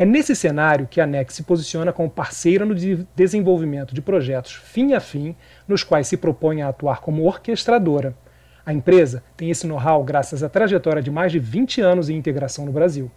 É 0.00 0.04
nesse 0.04 0.36
cenário 0.36 0.86
que 0.88 1.00
a 1.00 1.06
NEC 1.08 1.32
se 1.32 1.42
posiciona 1.42 1.92
como 1.92 2.08
parceira 2.08 2.64
no 2.64 2.72
desenvolvimento 3.16 3.92
de 3.92 4.00
projetos 4.00 4.52
fim 4.52 4.94
a 4.94 5.00
fim, 5.00 5.34
nos 5.66 5.82
quais 5.82 6.06
se 6.06 6.16
propõe 6.16 6.62
a 6.62 6.68
atuar 6.68 7.00
como 7.00 7.26
orquestradora. 7.26 8.16
A 8.64 8.72
empresa 8.72 9.24
tem 9.36 9.50
esse 9.50 9.66
know-how 9.66 10.04
graças 10.04 10.44
à 10.44 10.48
trajetória 10.48 11.02
de 11.02 11.10
mais 11.10 11.32
de 11.32 11.40
20 11.40 11.80
anos 11.80 12.08
em 12.08 12.14
integração 12.14 12.64
no 12.64 12.70
Brasil. 12.70 13.10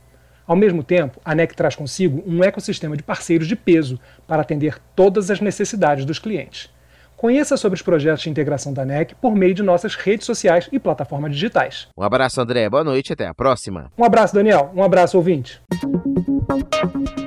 Ao 0.48 0.56
mesmo 0.56 0.84
tempo, 0.84 1.22
a 1.24 1.36
NEC 1.36 1.56
traz 1.56 1.76
consigo 1.76 2.24
um 2.26 2.44
ecossistema 2.44 2.98
de 2.98 3.04
parceiros 3.04 3.48
de 3.48 3.56
peso 3.56 4.00
para 4.26 4.42
atender 4.42 4.80
todas 4.96 5.30
as 5.30 5.40
necessidades 5.40 6.04
dos 6.04 6.18
clientes. 6.18 6.72
Conheça 7.16 7.58
sobre 7.58 7.76
os 7.76 7.84
projetos 7.84 8.24
de 8.24 8.32
integração 8.32 8.74
da 8.74 8.84
NEC 8.84 9.14
por 9.22 9.36
meio 9.36 9.54
de 9.54 9.62
nossas 9.62 9.94
redes 9.94 10.26
sociais 10.26 10.68
e 10.72 10.80
plataformas 10.80 11.32
digitais. 11.32 11.90
Um 11.96 12.02
abraço, 12.02 12.42
André. 12.42 12.68
Boa 12.68 12.84
noite 12.84 13.12
e 13.12 13.14
até 13.14 13.28
a 13.28 13.36
próxima. 13.36 13.92
Um 13.96 14.04
abraço, 14.04 14.34
Daniel. 14.34 14.72
Um 14.76 14.82
abraço, 14.82 15.16
ouvinte. 15.16 15.62
Thank 16.52 17.18
you. 17.18 17.21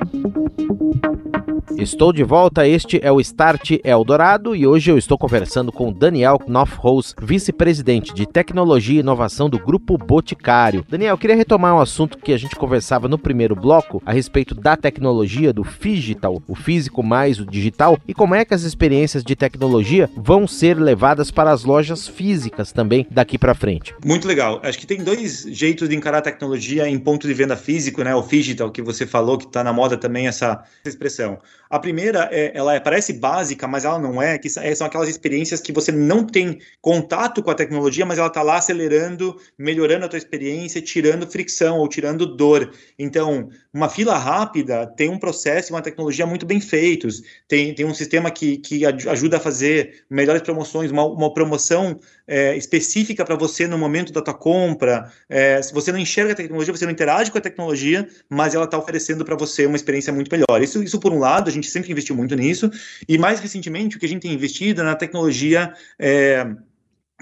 Estou 1.77 2.13
de 2.13 2.23
volta, 2.23 2.65
este 2.65 2.99
é 3.03 3.11
o 3.11 3.19
Start 3.19 3.71
Eldorado 3.83 4.55
e 4.55 4.65
hoje 4.65 4.91
eu 4.91 4.97
estou 4.97 5.17
conversando 5.17 5.73
com 5.73 5.91
Daniel 5.91 6.39
Knopfhaus, 6.39 7.13
vice-presidente 7.21 8.13
de 8.13 8.25
Tecnologia 8.25 8.97
e 8.97 8.99
Inovação 8.99 9.49
do 9.49 9.59
Grupo 9.59 9.97
Boticário. 9.97 10.85
Daniel, 10.89 11.17
queria 11.17 11.35
retomar 11.35 11.75
um 11.75 11.81
assunto 11.81 12.17
que 12.17 12.31
a 12.31 12.37
gente 12.37 12.55
conversava 12.55 13.09
no 13.09 13.17
primeiro 13.17 13.55
bloco 13.55 14.01
a 14.05 14.13
respeito 14.13 14.55
da 14.55 14.77
tecnologia, 14.77 15.51
do 15.51 15.63
digital, 15.63 16.41
o 16.47 16.55
físico 16.55 17.03
mais 17.03 17.39
o 17.39 17.45
digital, 17.45 17.97
e 18.07 18.13
como 18.13 18.35
é 18.35 18.45
que 18.45 18.53
as 18.53 18.63
experiências 18.63 19.23
de 19.23 19.35
tecnologia 19.35 20.09
vão 20.15 20.47
ser 20.47 20.79
levadas 20.79 21.29
para 21.29 21.51
as 21.51 21.65
lojas 21.65 22.07
físicas 22.07 22.71
também 22.71 23.05
daqui 23.11 23.37
para 23.37 23.53
frente. 23.53 23.93
Muito 24.03 24.27
legal. 24.27 24.61
Acho 24.63 24.79
que 24.79 24.87
tem 24.87 25.03
dois 25.03 25.45
jeitos 25.49 25.89
de 25.89 25.95
encarar 25.95 26.19
a 26.19 26.21
tecnologia 26.21 26.87
em 26.87 26.97
ponto 26.97 27.27
de 27.27 27.33
venda 27.33 27.57
físico, 27.57 28.01
né? 28.01 28.15
O 28.15 28.21
digital 28.21 28.71
que 28.71 28.81
você 28.81 29.05
falou, 29.05 29.37
que 29.37 29.45
está 29.45 29.63
na 29.63 29.73
moda 29.73 29.97
também 29.97 30.27
essa 30.27 30.63
expressão. 30.85 31.39
A 31.75 31.79
primeira, 31.79 32.29
é, 32.31 32.53
ela 32.55 32.73
é, 32.73 32.79
parece 32.79 33.11
básica, 33.11 33.67
mas 33.67 33.83
ela 33.83 33.99
não 33.99 34.21
é, 34.21 34.37
que 34.37 34.47
é, 34.47 34.73
são 34.73 34.87
aquelas 34.87 35.09
experiências 35.09 35.59
que 35.59 35.73
você 35.73 35.91
não 35.91 36.25
tem 36.25 36.57
contato 36.79 37.43
com 37.43 37.51
a 37.51 37.53
tecnologia, 37.53 38.05
mas 38.05 38.17
ela 38.17 38.29
está 38.29 38.41
lá 38.41 38.55
acelerando, 38.55 39.35
melhorando 39.57 40.05
a 40.05 40.07
tua 40.07 40.17
experiência, 40.17 40.81
tirando 40.81 41.29
fricção 41.29 41.79
ou 41.79 41.89
tirando 41.89 42.25
dor. 42.25 42.71
Então, 42.97 43.49
uma 43.73 43.89
fila 43.89 44.17
rápida 44.17 44.87
tem 44.87 45.09
um 45.09 45.19
processo 45.19 45.69
e 45.69 45.73
uma 45.73 45.81
tecnologia 45.81 46.25
muito 46.25 46.45
bem 46.45 46.61
feitos, 46.61 47.21
tem, 47.45 47.75
tem 47.75 47.85
um 47.85 47.93
sistema 47.93 48.31
que, 48.31 48.57
que 48.59 48.85
ajuda 48.85 49.35
a 49.35 49.41
fazer 49.41 50.05
melhores 50.09 50.43
promoções, 50.43 50.91
uma, 50.91 51.03
uma 51.03 51.33
promoção 51.33 51.99
é, 52.27 52.55
específica 52.55 53.23
para 53.23 53.35
você 53.35 53.67
no 53.67 53.77
momento 53.77 54.11
da 54.11 54.21
tua 54.21 54.33
compra. 54.33 55.11
É, 55.29 55.61
se 55.61 55.73
você 55.73 55.91
não 55.91 55.99
enxerga 55.99 56.33
a 56.33 56.35
tecnologia, 56.35 56.73
você 56.73 56.85
não 56.85 56.91
interage 56.91 57.31
com 57.31 57.37
a 57.37 57.41
tecnologia, 57.41 58.07
mas 58.29 58.55
ela 58.55 58.65
está 58.65 58.77
oferecendo 58.77 59.23
para 59.23 59.35
você 59.35 59.65
uma 59.65 59.75
experiência 59.75 60.11
muito 60.13 60.31
melhor. 60.31 60.61
Isso, 60.61 60.81
isso, 60.81 60.99
por 60.99 61.11
um 61.11 61.19
lado, 61.19 61.49
a 61.49 61.51
gente 61.51 61.64
sempre 61.69 61.91
investiu 61.91 62.15
muito 62.15 62.35
nisso, 62.35 62.69
e 63.07 63.17
mais 63.17 63.39
recentemente, 63.39 63.97
o 63.97 63.99
que 63.99 64.05
a 64.05 64.09
gente 64.09 64.23
tem 64.23 64.33
investido 64.33 64.81
é 64.81 64.83
na 64.83 64.95
tecnologia. 64.95 65.73
É, 65.99 66.45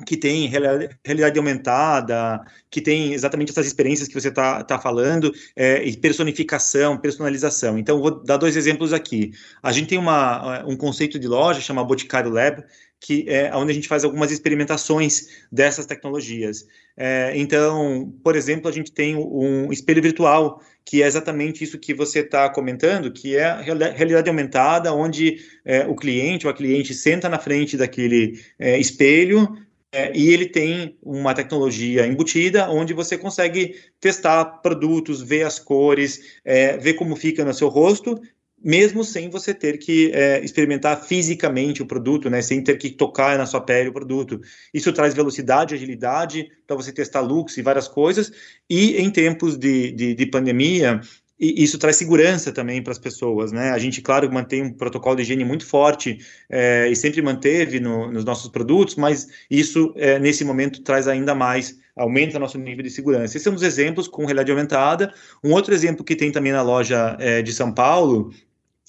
que 0.07 0.17
tem 0.17 0.47
realidade 0.47 1.37
aumentada, 1.37 2.43
que 2.69 2.81
tem 2.81 3.13
exatamente 3.13 3.51
essas 3.51 3.67
experiências 3.67 4.07
que 4.07 4.13
você 4.19 4.29
está 4.29 4.63
tá 4.63 4.79
falando, 4.79 5.31
é, 5.55 5.83
e 5.83 5.95
personificação, 5.95 6.97
personalização. 6.97 7.77
Então, 7.77 8.01
vou 8.01 8.23
dar 8.23 8.37
dois 8.37 8.57
exemplos 8.57 8.91
aqui. 8.91 9.31
A 9.61 9.71
gente 9.71 9.89
tem 9.89 9.99
uma, 9.99 10.65
um 10.65 10.75
conceito 10.75 11.19
de 11.19 11.27
loja, 11.27 11.61
chama 11.61 11.83
Boticário 11.83 12.31
Lab, 12.31 12.63
que 13.03 13.25
é 13.27 13.53
onde 13.53 13.69
a 13.69 13.75
gente 13.75 13.89
faz 13.89 14.05
algumas 14.05 14.31
experimentações 14.31 15.27
dessas 15.51 15.85
tecnologias. 15.85 16.65
É, 16.95 17.33
então, 17.35 18.13
por 18.23 18.33
exemplo, 18.33 18.69
a 18.69 18.71
gente 18.71 18.93
tem 18.93 19.13
um 19.17 19.73
espelho 19.73 20.01
virtual, 20.01 20.61
que 20.85 21.03
é 21.03 21.05
exatamente 21.05 21.65
isso 21.65 21.77
que 21.77 21.93
você 21.93 22.19
está 22.19 22.49
comentando, 22.49 23.11
que 23.11 23.35
é 23.35 23.43
a 23.43 23.59
realidade 23.59 24.29
aumentada, 24.29 24.93
onde 24.93 25.37
é, 25.65 25.85
o 25.85 25.95
cliente 25.95 26.47
ou 26.47 26.51
a 26.51 26.55
cliente 26.55 26.93
senta 26.93 27.27
na 27.27 27.37
frente 27.37 27.75
daquele 27.75 28.39
é, 28.57 28.79
espelho 28.79 29.49
é, 29.93 30.11
e 30.17 30.33
ele 30.33 30.47
tem 30.47 30.97
uma 31.03 31.35
tecnologia 31.35 32.07
embutida 32.07 32.67
onde 32.67 32.93
você 32.93 33.15
consegue 33.15 33.75
testar 33.99 34.43
produtos, 34.63 35.21
ver 35.21 35.43
as 35.43 35.59
cores, 35.59 36.39
é, 36.43 36.77
ver 36.77 36.93
como 36.93 37.15
fica 37.15 37.45
no 37.45 37.53
seu 37.53 37.67
rosto 37.67 38.19
mesmo 38.63 39.03
sem 39.03 39.29
você 39.29 39.53
ter 39.53 39.77
que 39.77 40.11
é, 40.13 40.43
experimentar 40.43 41.03
fisicamente 41.03 41.81
o 41.81 41.85
produto, 41.85 42.29
né, 42.29 42.41
sem 42.41 42.63
ter 42.63 42.77
que 42.77 42.89
tocar 42.89 43.37
na 43.37 43.45
sua 43.45 43.61
pele 43.61 43.89
o 43.89 43.93
produto. 43.93 44.39
Isso 44.73 44.93
traz 44.93 45.13
velocidade, 45.13 45.75
agilidade 45.75 46.49
para 46.65 46.75
você 46.75 46.91
testar 46.91 47.21
looks 47.21 47.57
e 47.57 47.61
várias 47.61 47.87
coisas. 47.87 48.31
E 48.69 48.97
em 48.97 49.09
tempos 49.09 49.57
de, 49.57 49.91
de, 49.91 50.15
de 50.15 50.25
pandemia, 50.25 51.01
isso 51.39 51.77
traz 51.77 51.97
segurança 51.97 52.51
também 52.51 52.81
para 52.81 52.93
as 52.93 52.99
pessoas, 52.99 53.51
né? 53.51 53.71
A 53.71 53.77
gente, 53.77 54.01
claro, 54.01 54.31
mantém 54.31 54.63
um 54.63 54.71
protocolo 54.71 55.17
de 55.17 55.23
higiene 55.23 55.43
muito 55.43 55.65
forte 55.65 56.19
é, 56.49 56.87
e 56.89 56.95
sempre 56.95 57.21
manteve 57.21 57.79
no, 57.79 58.11
nos 58.11 58.23
nossos 58.23 58.49
produtos, 58.49 58.95
mas 58.95 59.27
isso, 59.49 59.93
é, 59.97 60.17
nesse 60.19 60.45
momento, 60.45 60.81
traz 60.81 61.07
ainda 61.07 61.35
mais, 61.35 61.77
aumenta 61.95 62.39
nosso 62.39 62.57
nível 62.57 62.83
de 62.83 62.89
segurança. 62.89 63.25
Esses 63.25 63.41
são 63.41 63.53
os 63.53 63.63
exemplos 63.63 64.07
com 64.07 64.21
realidade 64.23 64.51
aumentada. 64.51 65.13
Um 65.43 65.51
outro 65.51 65.73
exemplo 65.73 66.03
que 66.03 66.15
tem 66.15 66.31
também 66.31 66.53
na 66.53 66.61
loja 66.61 67.17
é, 67.19 67.41
de 67.41 67.51
São 67.51 67.73
Paulo 67.73 68.31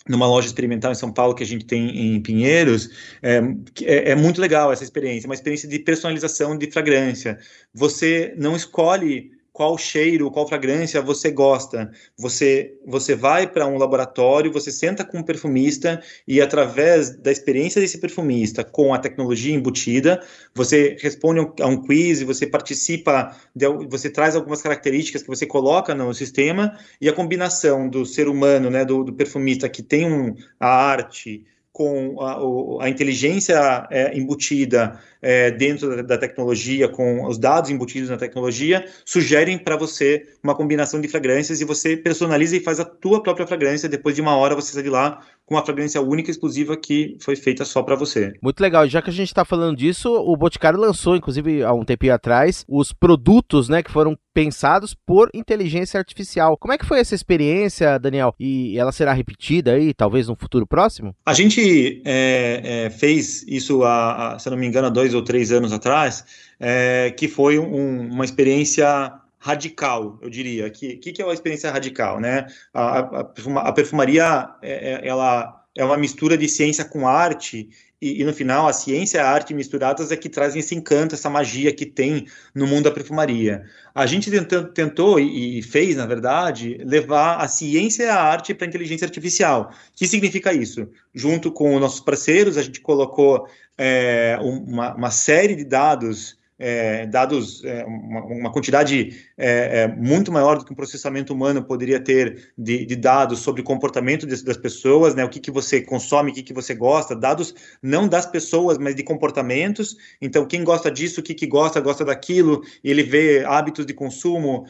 numa 0.09 0.27
loja 0.27 0.47
experimental 0.47 0.93
em 0.93 0.97
São 0.97 1.13
Paulo 1.13 1.35
que 1.35 1.43
a 1.43 1.47
gente 1.47 1.65
tem 1.65 2.15
em 2.15 2.21
Pinheiros, 2.21 2.91
é, 3.23 3.41
é, 3.83 4.11
é, 4.11 4.15
muito 4.15 4.41
legal 4.41 4.73
essa 4.73 4.85
experiência, 4.85 5.27
uma 5.27 5.35
experiência 5.35 5.69
de 5.69 5.79
personalização 5.79 6.57
de 6.57 6.71
fragrância. 6.71 7.39
Você 7.73 8.35
não 8.37 8.55
escolhe 8.55 9.34
qual 9.55 9.79
cheiro, 9.79 10.33
qual 10.33 10.49
fragrância 10.49 11.01
você 11.01 11.31
gosta. 11.31 11.89
Você 12.19 12.77
você 12.85 13.15
vai 13.15 13.47
para 13.47 13.69
um 13.69 13.79
laboratório, 13.79 14.53
você 14.53 14.73
senta 14.73 15.05
com 15.05 15.19
um 15.19 15.23
perfumista 15.23 16.03
e 16.27 16.41
através 16.41 17.17
da 17.17 17.31
experiência 17.31 17.81
desse 17.81 17.99
perfumista 17.99 18.65
com 18.65 18.93
a 18.93 18.99
tecnologia 18.99 19.55
embutida, 19.55 20.21
você 20.53 20.97
responde 21.01 21.49
a 21.63 21.69
um 21.69 21.81
quiz, 21.81 22.21
você 22.23 22.49
participa, 22.49 23.31
de, 23.55 23.69
você 23.89 24.11
traz 24.11 24.35
algumas 24.35 24.61
características 24.61 25.23
que 25.23 25.29
você 25.29 25.47
coloca 25.47 25.95
no 25.95 26.13
sistema 26.13 26.77
e 27.01 27.09
a 27.09 27.13
combinação 27.13 27.89
do 27.89 28.05
ser 28.05 28.27
humano, 28.27 28.69
né, 28.69 28.85
do, 28.85 29.05
do 29.05 29.13
perfumista 29.13 29.69
que 29.69 29.85
tem 29.85 30.13
um, 30.13 30.35
a 30.59 30.67
arte 30.67 31.47
com 31.75 32.21
a, 32.21 32.85
a 32.85 32.89
inteligência 32.89 33.87
é, 33.91 34.17
embutida 34.17 35.01
é, 35.25 35.51
dentro 35.51 36.03
da, 36.03 36.19
tecnologia, 36.19 36.87
com 36.87 37.27
os 37.27 37.39
dados 37.39 37.71
embutidos 37.71 38.11
na 38.11 38.19
tecnologia, 38.19 38.85
sugerem 39.05 39.57
para 39.59 39.77
você 39.77 40.27
uma 40.43 40.55
combinação 40.55 41.01
de 41.01 41.09
fragrâncias 41.09 41.61
e 41.61 41.65
você 41.65 41.97
personaliza 41.97 42.57
e 42.57 42.61
faz 42.61 42.79
a 42.79 42.85
tua 42.85 43.23
própria 43.23 43.47
fragrância. 43.47 43.89
Depois 43.89 44.15
de 44.15 44.21
uma 44.21 44.37
hora 44.37 44.55
você 44.55 44.73
sai 44.73 44.83
de 44.83 44.91
lá 44.91 45.21
com 45.47 45.55
uma 45.55 45.65
fragrância 45.65 46.01
única, 46.01 46.31
exclusiva, 46.31 46.77
que 46.77 47.17
foi 47.21 47.37
feita 47.37 47.65
só 47.65 47.83
para 47.83 47.97
você. 47.97 48.33
Muito 48.43 48.61
legal. 48.61 48.89
Já 48.89 49.03
que 49.03 49.11
a 49.11 49.13
gente 49.13 49.29
está 49.29 49.45
falando 49.45 49.77
disso, 49.77 50.11
o 50.11 50.37
Boticário 50.37 50.79
lançou, 50.79 51.17
inclusive, 51.17 51.63
há 51.63 51.73
um 51.73 51.85
tempinho 51.85 52.15
atrás, 52.15 52.65
os 52.69 52.93
produtos, 52.93 53.69
né, 53.69 53.83
que 53.83 53.91
foram 53.91 54.17
pensados 54.33 54.97
por 55.07 55.31
inteligência 55.33 55.99
artificial. 55.99 56.57
Como 56.59 56.73
é 56.73 56.79
que 56.79 56.87
foi 56.87 56.99
essa 56.99 57.15
experiência, 57.15 57.99
Daniel? 57.99 58.35
E 58.41 58.77
ela 58.77 58.91
será 58.91 59.13
repetida 59.13 59.75
aí, 59.75 59.95
talvez 59.95 60.27
no 60.27 60.35
futuro 60.35 60.67
próximo? 60.67 61.15
A 61.25 61.33
gente 61.33 62.03
é, 62.05 62.87
é, 62.87 62.91
fez 62.91 63.47
isso, 63.47 63.85
há, 63.85 64.37
se 64.41 64.51
não 64.51 64.57
me 64.57 64.67
engano, 64.67 64.89
há 64.89 64.91
dois 64.91 65.14
ou 65.15 65.23
três 65.23 65.53
anos 65.53 65.73
atrás, 65.73 66.25
é, 66.61 67.15
que 67.17 67.29
foi 67.29 67.59
um, 67.59 68.09
uma 68.11 68.25
experiência 68.25 69.13
radical, 69.39 70.19
eu 70.23 70.31
diria. 70.31 70.67
O 70.67 70.71
que, 70.71 70.97
que, 70.97 71.21
é 71.21 71.25
uma 71.25 71.35
experiência 71.35 71.71
radical, 71.71 72.19
né? 72.19 72.47
A, 72.73 72.99
a, 73.01 73.21
a 73.69 73.73
perfumaria, 73.73 74.49
é, 74.63 74.93
é, 74.93 75.09
ela 75.09 75.65
é 75.77 75.85
uma 75.85 75.97
mistura 75.97 76.39
de 76.39 76.49
ciência 76.49 76.85
com 76.85 77.07
arte, 77.07 77.69
e, 78.01 78.21
e, 78.21 78.25
no 78.25 78.35
final 78.35 78.69
a 78.69 78.73
ciência 78.73 79.17
e 79.17 79.21
a 79.21 79.27
arte 79.27 79.55
misturadas 79.55 80.13
é 80.13 80.17
que 80.17 80.29
trazem 80.29 80.61
esse 80.61 80.75
encanto, 80.75 81.15
essa 81.15 81.31
magia 81.31 81.73
que 81.73 81.87
tem 81.87 82.27
no 82.55 82.67
mundo 82.67 82.85
da 82.85 82.91
perfumaria. 82.91 83.65
A 83.95 84.05
gente 84.05 84.31
tentou, 84.31 84.65
tentou 84.65 85.21
e, 85.21 85.59
e 85.59 85.63
fez, 85.63 85.97
na 85.97 86.05
verdade, 86.05 86.79
levar 86.85 87.37
a 87.37 87.49
ciência 87.49 88.05
e 88.05 88.09
a 88.09 88.21
arte 88.21 88.53
para 88.53 88.67
a 88.67 88.69
inteligência 88.69 89.07
artificial. 89.07 89.71
O 89.73 89.97
que 89.97 90.07
significa 90.07 90.53
isso? 90.53 90.87
Junto 91.15 91.51
com 91.51 91.75
os 91.75 91.81
nossos 91.81 92.01
parceiros, 92.01 92.59
a 92.59 92.63
gente 92.63 92.81
colocou 92.81 93.49
é, 93.77 94.39
uma, 94.41 94.95
uma 94.95 95.11
série 95.11 95.57
de 95.57 95.65
dados 95.65 96.39
é, 96.59 97.07
dados, 97.07 97.65
é, 97.65 97.85
uma, 97.85 98.25
uma, 98.25 98.53
quantidade 98.53 99.27
é, 99.37 99.83
é, 99.83 99.89
muito 99.89 100.31
maior 100.31 100.59
do 100.59 100.65
que 100.65 100.73
um 100.73 100.77
processamento 100.77 101.35
humano 101.35 101.65
poderia 101.65 101.99
ter 101.99 102.53
de, 102.57 102.87
de 102.87 102.97
dados 102.97 103.41
sobre 103.41 103.61
o 103.61 103.65
comportamento 103.65 104.27
de, 104.27 104.45
das 104.45 104.57
pessoas, 104.57 105.15
né, 105.15 105.25
o 105.25 105.29
que, 105.29 105.41
que 105.41 105.51
você 105.51 105.81
consome, 105.81 106.31
o 106.31 106.35
que, 106.35 106.43
que 106.43 106.53
você 106.53 106.75
gosta, 106.75 107.17
dados 107.17 107.55
não 107.83 108.07
das 108.07 108.25
pessoas, 108.25 108.79
mas 108.79 108.95
de 108.95 109.03
comportamentos. 109.03 109.97
Então, 110.21 110.47
quem 110.47 110.63
gosta 110.63 110.91
disso, 110.91 111.21
o 111.21 111.23
que, 111.25 111.35
que 111.35 111.47
gosta, 111.47 111.81
gosta 111.81 112.05
daquilo, 112.05 112.63
ele 112.85 113.03
vê 113.03 113.45
hábitos 113.45 113.85
de 113.85 113.93
consumo, 113.93 114.65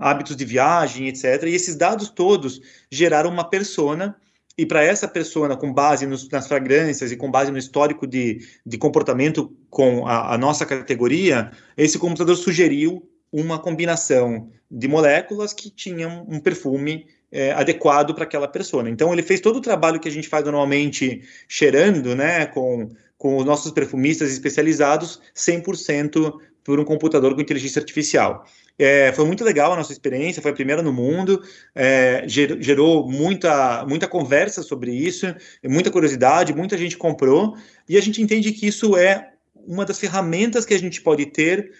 hábitos 0.00 0.36
de 0.36 0.44
viagem, 0.44 1.08
etc. 1.08 1.42
E 1.44 1.54
esses 1.54 1.76
dados 1.76 2.08
todos 2.08 2.60
geraram 2.90 3.30
uma 3.30 3.48
persona 3.48 4.16
e 4.58 4.66
para 4.66 4.82
essa 4.82 5.06
pessoa, 5.06 5.56
com 5.56 5.72
base 5.72 6.04
nos, 6.04 6.28
nas 6.28 6.48
fragrâncias 6.48 7.12
e 7.12 7.16
com 7.16 7.30
base 7.30 7.52
no 7.52 7.58
histórico 7.58 8.08
de, 8.08 8.44
de 8.66 8.76
comportamento 8.76 9.56
com 9.70 10.04
a, 10.04 10.34
a 10.34 10.38
nossa 10.38 10.66
categoria, 10.66 11.52
esse 11.76 11.96
computador 11.96 12.36
sugeriu 12.36 13.08
uma 13.30 13.60
combinação 13.60 14.50
de 14.68 14.88
moléculas 14.88 15.52
que 15.52 15.70
tinham 15.70 16.26
um 16.28 16.40
perfume 16.40 17.06
é, 17.30 17.52
adequado 17.52 18.14
para 18.14 18.24
aquela 18.24 18.48
pessoa. 18.48 18.88
Então, 18.90 19.12
ele 19.12 19.22
fez 19.22 19.40
todo 19.40 19.56
o 19.56 19.62
trabalho 19.62 20.00
que 20.00 20.08
a 20.08 20.12
gente 20.12 20.28
faz 20.28 20.44
normalmente 20.44 21.22
cheirando, 21.46 22.16
né, 22.16 22.46
com, 22.46 22.90
com 23.16 23.36
os 23.36 23.44
nossos 23.44 23.70
perfumistas 23.70 24.32
especializados, 24.32 25.20
100% 25.36 26.32
por 26.64 26.80
um 26.80 26.84
computador 26.84 27.32
com 27.32 27.40
inteligência 27.40 27.78
artificial. 27.78 28.44
É, 28.78 29.12
foi 29.12 29.24
muito 29.24 29.42
legal 29.42 29.72
a 29.72 29.76
nossa 29.76 29.92
experiência, 29.92 30.40
foi 30.40 30.52
a 30.52 30.54
primeira 30.54 30.82
no 30.82 30.92
mundo, 30.92 31.42
é, 31.74 32.22
gerou 32.26 33.10
muita, 33.10 33.84
muita 33.86 34.06
conversa 34.06 34.62
sobre 34.62 34.92
isso, 34.92 35.26
muita 35.64 35.90
curiosidade, 35.90 36.54
muita 36.54 36.78
gente 36.78 36.96
comprou, 36.96 37.56
e 37.88 37.98
a 37.98 38.00
gente 38.00 38.22
entende 38.22 38.52
que 38.52 38.68
isso 38.68 38.96
é 38.96 39.32
uma 39.66 39.84
das 39.84 39.98
ferramentas 39.98 40.64
que 40.64 40.74
a 40.74 40.78
gente 40.78 41.00
pode 41.02 41.26
ter 41.26 41.72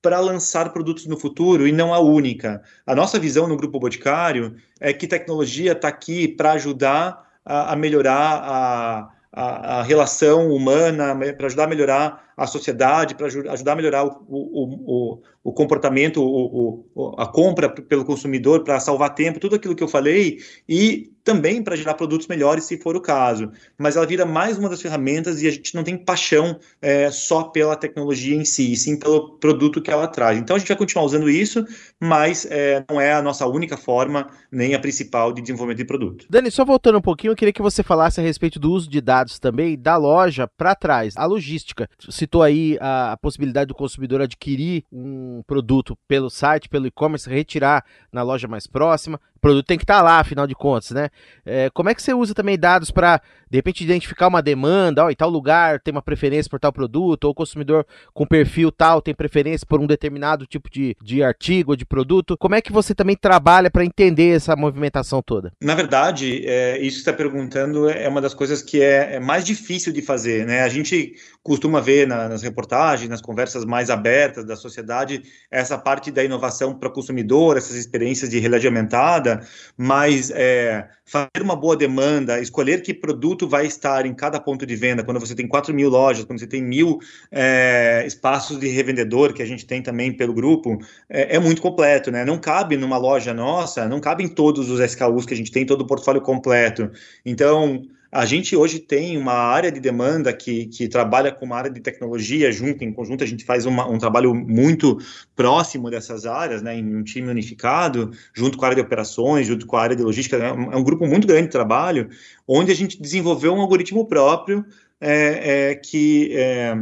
para 0.00 0.20
lançar 0.20 0.70
produtos 0.72 1.06
no 1.06 1.18
futuro 1.18 1.66
e 1.66 1.72
não 1.72 1.92
a 1.92 1.98
única. 1.98 2.62
A 2.86 2.94
nossa 2.94 3.18
visão 3.18 3.48
no 3.48 3.56
Grupo 3.56 3.80
Boticário 3.80 4.54
é 4.78 4.92
que 4.92 5.06
tecnologia 5.06 5.72
está 5.72 5.88
aqui 5.88 6.28
para 6.28 6.52
ajudar 6.52 7.24
a, 7.44 7.72
a 7.72 7.76
melhorar 7.76 8.42
a, 8.44 9.10
a, 9.32 9.80
a, 9.80 9.82
relação 9.82 10.50
humana, 10.50 11.16
para 11.36 11.46
ajudar 11.46 11.64
a 11.64 11.68
melhorar 11.68 12.23
a 12.36 12.46
sociedade, 12.46 13.14
para 13.14 13.26
ajudar 13.26 13.72
a 13.72 13.76
melhorar 13.76 14.04
o, 14.04 14.24
o, 14.28 14.74
o, 14.86 15.22
o 15.44 15.52
comportamento, 15.52 16.84
a 17.18 17.26
compra 17.26 17.68
pelo 17.68 18.04
consumidor, 18.04 18.64
para 18.64 18.80
salvar 18.80 19.14
tempo, 19.14 19.38
tudo 19.38 19.56
aquilo 19.56 19.76
que 19.76 19.82
eu 19.82 19.88
falei, 19.88 20.38
e 20.68 21.12
também 21.24 21.62
para 21.62 21.74
gerar 21.74 21.94
produtos 21.94 22.26
melhores, 22.28 22.64
se 22.64 22.76
for 22.76 22.94
o 22.94 23.00
caso. 23.00 23.50
Mas 23.78 23.96
ela 23.96 24.06
vira 24.06 24.26
mais 24.26 24.58
uma 24.58 24.68
das 24.68 24.80
ferramentas 24.80 25.40
e 25.40 25.48
a 25.48 25.50
gente 25.50 25.74
não 25.74 25.82
tem 25.82 25.96
paixão 25.96 26.58
é, 26.82 27.10
só 27.10 27.44
pela 27.44 27.74
tecnologia 27.74 28.36
em 28.36 28.44
si, 28.44 28.76
sim 28.76 28.98
pelo 28.98 29.38
produto 29.38 29.80
que 29.80 29.90
ela 29.90 30.06
traz. 30.06 30.38
Então 30.38 30.54
a 30.54 30.58
gente 30.58 30.68
vai 30.68 30.76
continuar 30.76 31.06
usando 31.06 31.30
isso, 31.30 31.64
mas 31.98 32.46
é, 32.50 32.84
não 32.90 33.00
é 33.00 33.14
a 33.14 33.22
nossa 33.22 33.46
única 33.46 33.76
forma, 33.76 34.28
nem 34.52 34.74
a 34.74 34.78
principal 34.78 35.32
de 35.32 35.40
desenvolvimento 35.40 35.78
de 35.78 35.86
produto. 35.86 36.26
Dani, 36.28 36.50
só 36.50 36.64
voltando 36.64 36.98
um 36.98 37.02
pouquinho, 37.02 37.32
eu 37.32 37.36
queria 37.36 37.52
que 37.52 37.62
você 37.62 37.82
falasse 37.82 38.20
a 38.20 38.22
respeito 38.22 38.60
do 38.60 38.70
uso 38.70 38.90
de 38.90 39.00
dados 39.00 39.38
também 39.38 39.78
da 39.78 39.96
loja 39.96 40.46
para 40.58 40.74
trás, 40.74 41.14
a 41.16 41.24
logística. 41.24 41.88
Citou 42.24 42.42
aí 42.42 42.78
a, 42.80 43.12
a 43.12 43.16
possibilidade 43.18 43.68
do 43.68 43.74
consumidor 43.74 44.22
adquirir 44.22 44.82
um 44.90 45.42
produto 45.46 45.94
pelo 46.08 46.30
site, 46.30 46.70
pelo 46.70 46.86
e-commerce, 46.86 47.28
retirar 47.28 47.84
na 48.10 48.22
loja 48.22 48.48
mais 48.48 48.66
próxima. 48.66 49.20
Produto 49.44 49.66
tem 49.66 49.76
que 49.76 49.84
estar 49.84 49.96
tá 49.96 50.02
lá, 50.02 50.20
afinal 50.20 50.46
de 50.46 50.54
contas, 50.54 50.92
né? 50.92 51.10
É, 51.44 51.68
como 51.68 51.90
é 51.90 51.94
que 51.94 52.02
você 52.02 52.14
usa 52.14 52.32
também 52.32 52.58
dados 52.58 52.90
para, 52.90 53.20
de 53.50 53.58
repente, 53.58 53.84
identificar 53.84 54.26
uma 54.28 54.40
demanda? 54.40 55.04
Ó, 55.04 55.10
em 55.10 55.14
tal 55.14 55.28
lugar 55.28 55.80
tem 55.80 55.92
uma 55.92 56.00
preferência 56.00 56.48
por 56.48 56.58
tal 56.58 56.72
produto, 56.72 57.24
ou 57.24 57.32
o 57.32 57.34
consumidor 57.34 57.86
com 58.14 58.26
perfil 58.26 58.72
tal 58.72 59.02
tem 59.02 59.14
preferência 59.14 59.66
por 59.68 59.78
um 59.78 59.86
determinado 59.86 60.46
tipo 60.46 60.70
de, 60.70 60.96
de 61.02 61.22
artigo 61.22 61.72
ou 61.72 61.76
de 61.76 61.84
produto. 61.84 62.38
Como 62.38 62.54
é 62.54 62.62
que 62.62 62.72
você 62.72 62.94
também 62.94 63.14
trabalha 63.14 63.70
para 63.70 63.84
entender 63.84 64.34
essa 64.34 64.56
movimentação 64.56 65.20
toda? 65.20 65.52
Na 65.62 65.74
verdade, 65.74 66.42
é, 66.46 66.78
isso 66.78 66.96
que 66.96 67.00
está 67.00 67.12
perguntando 67.12 67.86
é 67.90 68.08
uma 68.08 68.22
das 68.22 68.32
coisas 68.32 68.62
que 68.62 68.80
é, 68.80 69.16
é, 69.16 69.20
mais 69.20 69.44
difícil 69.44 69.92
de 69.92 70.00
fazer, 70.00 70.46
né? 70.46 70.62
A 70.62 70.70
gente 70.70 71.12
costuma 71.42 71.82
ver 71.82 72.08
na, 72.08 72.30
nas 72.30 72.42
reportagens, 72.42 73.10
nas 73.10 73.20
conversas 73.20 73.66
mais 73.66 73.90
abertas 73.90 74.46
da 74.46 74.56
sociedade, 74.56 75.22
essa 75.50 75.76
parte 75.76 76.10
da 76.10 76.24
inovação 76.24 76.72
para 76.78 76.88
o 76.88 76.92
consumidor, 76.92 77.58
essas 77.58 77.76
experiências 77.76 78.30
de 78.30 78.38
realidade 78.38 78.66
aumentada, 78.66 79.33
mas 79.76 80.30
é, 80.30 80.88
fazer 81.04 81.42
uma 81.42 81.54
boa 81.54 81.76
demanda, 81.76 82.40
escolher 82.40 82.82
que 82.82 82.92
produto 82.92 83.48
vai 83.48 83.66
estar 83.66 84.06
em 84.06 84.14
cada 84.14 84.40
ponto 84.40 84.66
de 84.66 84.74
venda, 84.76 85.04
quando 85.04 85.20
você 85.20 85.34
tem 85.34 85.46
4 85.46 85.74
mil 85.74 85.88
lojas, 85.88 86.24
quando 86.24 86.38
você 86.38 86.46
tem 86.46 86.62
mil 86.62 86.98
é, 87.30 88.04
espaços 88.06 88.58
de 88.58 88.68
revendedor, 88.68 89.32
que 89.32 89.42
a 89.42 89.46
gente 89.46 89.66
tem 89.66 89.82
também 89.82 90.12
pelo 90.12 90.32
grupo, 90.32 90.78
é, 91.08 91.36
é, 91.36 91.38
muito 91.38 91.60
completo, 91.60 92.10
né? 92.10 92.24
Não 92.24 92.38
cabe 92.38 92.76
numa 92.76 92.96
loja 92.96 93.34
nossa, 93.34 93.86
não 93.88 94.00
cabe 94.00 94.24
em 94.24 94.28
todos 94.28 94.70
os 94.70 94.80
SKUs 94.80 95.26
que 95.26 95.34
a 95.34 95.36
gente 95.36 95.52
tem, 95.52 95.66
todo 95.66 95.82
o 95.82 95.86
portfólio 95.86 96.20
completo. 96.20 96.90
Então, 97.24 97.82
a 98.14 98.24
gente 98.24 98.54
hoje 98.54 98.78
tem 98.78 99.18
uma 99.18 99.32
área 99.32 99.72
de 99.72 99.80
demanda 99.80 100.32
que, 100.32 100.66
que 100.66 100.86
trabalha 100.86 101.32
com 101.32 101.44
uma 101.44 101.56
área 101.56 101.70
de 101.70 101.80
tecnologia 101.80 102.52
junto, 102.52 102.84
em 102.84 102.92
conjunto, 102.92 103.24
a 103.24 103.26
gente 103.26 103.44
faz 103.44 103.66
uma, 103.66 103.88
um 103.90 103.98
trabalho 103.98 104.32
muito 104.32 104.98
próximo 105.34 105.90
dessas 105.90 106.24
áreas, 106.24 106.62
né, 106.62 106.76
em 106.78 106.94
um 106.94 107.02
time 107.02 107.28
unificado, 107.28 108.12
junto 108.32 108.56
com 108.56 108.64
a 108.64 108.68
área 108.68 108.76
de 108.76 108.86
operações, 108.86 109.48
junto 109.48 109.66
com 109.66 109.76
a 109.76 109.82
área 109.82 109.96
de 109.96 110.04
logística, 110.04 110.36
é 110.36 110.52
um, 110.52 110.72
é 110.72 110.76
um 110.76 110.84
grupo 110.84 111.08
muito 111.08 111.26
grande 111.26 111.46
de 111.46 111.52
trabalho, 111.52 112.08
onde 112.46 112.70
a 112.70 112.74
gente 112.74 113.02
desenvolveu 113.02 113.52
um 113.52 113.60
algoritmo 113.60 114.06
próprio 114.06 114.64
é, 115.00 115.70
é, 115.70 115.74
que 115.74 116.30
é, 116.36 116.72